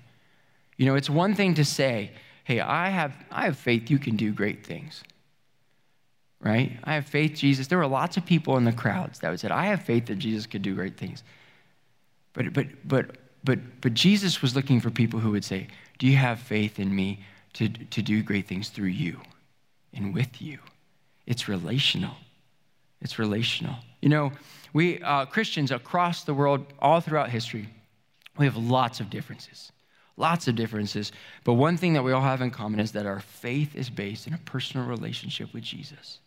You 0.77 0.85
know, 0.85 0.95
it's 0.95 1.09
one 1.09 1.35
thing 1.35 1.53
to 1.55 1.65
say, 1.65 2.11
hey, 2.43 2.59
I 2.59 2.89
have, 2.89 3.15
I 3.31 3.45
have 3.45 3.57
faith 3.57 3.89
you 3.89 3.99
can 3.99 4.15
do 4.15 4.31
great 4.31 4.65
things. 4.65 5.03
Right? 6.39 6.77
I 6.83 6.93
have 6.95 7.05
faith, 7.05 7.33
Jesus. 7.33 7.67
There 7.67 7.77
were 7.77 7.87
lots 7.87 8.17
of 8.17 8.25
people 8.25 8.57
in 8.57 8.65
the 8.65 8.71
crowds 8.71 9.19
that 9.19 9.29
would 9.29 9.39
say, 9.39 9.49
I 9.49 9.65
have 9.67 9.83
faith 9.83 10.05
that 10.07 10.17
Jesus 10.17 10.45
could 10.45 10.61
do 10.61 10.75
great 10.75 10.97
things. 10.97 11.23
But, 12.33 12.53
but, 12.53 12.67
but, 12.85 13.17
but, 13.43 13.59
but 13.81 13.93
Jesus 13.93 14.41
was 14.41 14.55
looking 14.55 14.79
for 14.79 14.91
people 14.91 15.19
who 15.19 15.31
would 15.31 15.45
say, 15.45 15.67
Do 15.97 16.05
you 16.05 16.17
have 16.17 16.39
faith 16.39 16.79
in 16.79 16.93
me 16.95 17.23
to, 17.53 17.69
to 17.69 18.01
do 18.01 18.21
great 18.21 18.47
things 18.47 18.69
through 18.69 18.89
you 18.89 19.19
and 19.93 20.13
with 20.13 20.41
you? 20.41 20.59
It's 21.25 21.47
relational. 21.47 22.15
It's 23.01 23.17
relational. 23.17 23.77
You 24.01 24.09
know, 24.09 24.31
we 24.73 25.01
uh, 25.01 25.25
Christians 25.25 25.71
across 25.71 26.23
the 26.25 26.33
world, 26.33 26.65
all 26.79 26.99
throughout 26.99 27.29
history, 27.29 27.69
we 28.37 28.45
have 28.45 28.57
lots 28.57 28.99
of 28.99 29.09
differences. 29.09 29.71
Lots 30.17 30.47
of 30.47 30.55
differences. 30.55 31.11
But 31.43 31.53
one 31.53 31.77
thing 31.77 31.93
that 31.93 32.03
we 32.03 32.11
all 32.11 32.21
have 32.21 32.41
in 32.41 32.51
common 32.51 32.79
is 32.79 32.93
that 32.93 33.05
our 33.05 33.19
faith 33.19 33.75
is 33.75 33.89
based 33.89 34.27
in 34.27 34.33
a 34.33 34.37
personal 34.39 34.87
relationship 34.87 35.53
with 35.53 35.63
Jesus. 35.63 36.19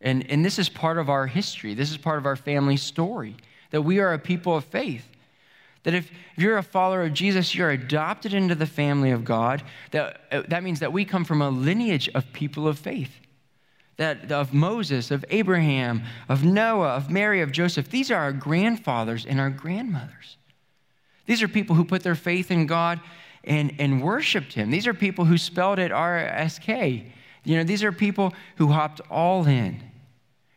And, 0.00 0.28
and 0.30 0.44
this 0.44 0.58
is 0.58 0.68
part 0.68 0.98
of 0.98 1.08
our 1.08 1.26
history. 1.26 1.74
This 1.74 1.90
is 1.90 1.96
part 1.96 2.18
of 2.18 2.26
our 2.26 2.36
family 2.36 2.76
story 2.76 3.36
that 3.70 3.82
we 3.82 4.00
are 4.00 4.12
a 4.12 4.18
people 4.18 4.56
of 4.56 4.64
faith. 4.64 5.06
That 5.84 5.94
if, 5.94 6.10
if 6.36 6.42
you're 6.42 6.58
a 6.58 6.62
follower 6.62 7.02
of 7.04 7.14
Jesus, 7.14 7.54
you're 7.54 7.70
adopted 7.70 8.34
into 8.34 8.54
the 8.54 8.66
family 8.66 9.12
of 9.12 9.24
God. 9.24 9.62
That, 9.92 10.20
uh, 10.30 10.42
that 10.48 10.62
means 10.62 10.80
that 10.80 10.92
we 10.92 11.04
come 11.04 11.24
from 11.24 11.40
a 11.40 11.48
lineage 11.48 12.08
of 12.14 12.32
people 12.32 12.68
of 12.68 12.78
faith. 12.78 13.20
That 13.96 14.30
of 14.32 14.52
Moses, 14.52 15.10
of 15.10 15.24
Abraham, 15.30 16.02
of 16.28 16.44
Noah, 16.44 16.96
of 16.96 17.10
Mary, 17.10 17.40
of 17.40 17.52
Joseph. 17.52 17.88
These 17.90 18.10
are 18.10 18.20
our 18.20 18.32
grandfathers 18.32 19.24
and 19.24 19.40
our 19.40 19.50
grandmothers. 19.50 20.36
These 21.30 21.44
are 21.44 21.48
people 21.48 21.76
who 21.76 21.84
put 21.84 22.02
their 22.02 22.16
faith 22.16 22.50
in 22.50 22.66
God 22.66 22.98
and, 23.44 23.72
and 23.78 24.02
worshiped 24.02 24.52
Him. 24.52 24.68
These 24.68 24.88
are 24.88 24.92
people 24.92 25.26
who 25.26 25.38
spelled 25.38 25.78
it 25.78 25.92
RSK. 25.92 27.04
You 27.44 27.56
know, 27.56 27.62
these 27.62 27.84
are 27.84 27.92
people 27.92 28.34
who 28.56 28.66
hopped 28.72 29.00
all 29.08 29.46
in. 29.46 29.80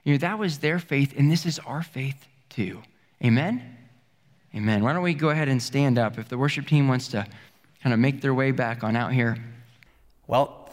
You 0.04 0.14
know, 0.14 0.18
that 0.18 0.40
was 0.40 0.58
their 0.58 0.80
faith, 0.80 1.14
and 1.16 1.32
this 1.32 1.46
is 1.46 1.60
our 1.60 1.84
faith 1.84 2.28
too. 2.50 2.82
Amen? 3.24 3.78
Amen. 4.56 4.84
Why 4.84 4.94
don't 4.94 5.04
we 5.04 5.14
go 5.14 5.30
ahead 5.30 5.48
and 5.48 5.62
stand 5.62 6.00
up 6.00 6.18
if 6.18 6.28
the 6.28 6.40
worship 6.40 6.66
team 6.66 6.88
wants 6.88 7.08
to 7.10 7.28
kind 7.84 7.94
of 7.94 8.00
make 8.00 8.22
their 8.22 8.34
way 8.34 8.50
back 8.50 8.84
on 8.84 8.96
out 8.96 9.14
here. 9.14 9.38
Well, 10.26 10.63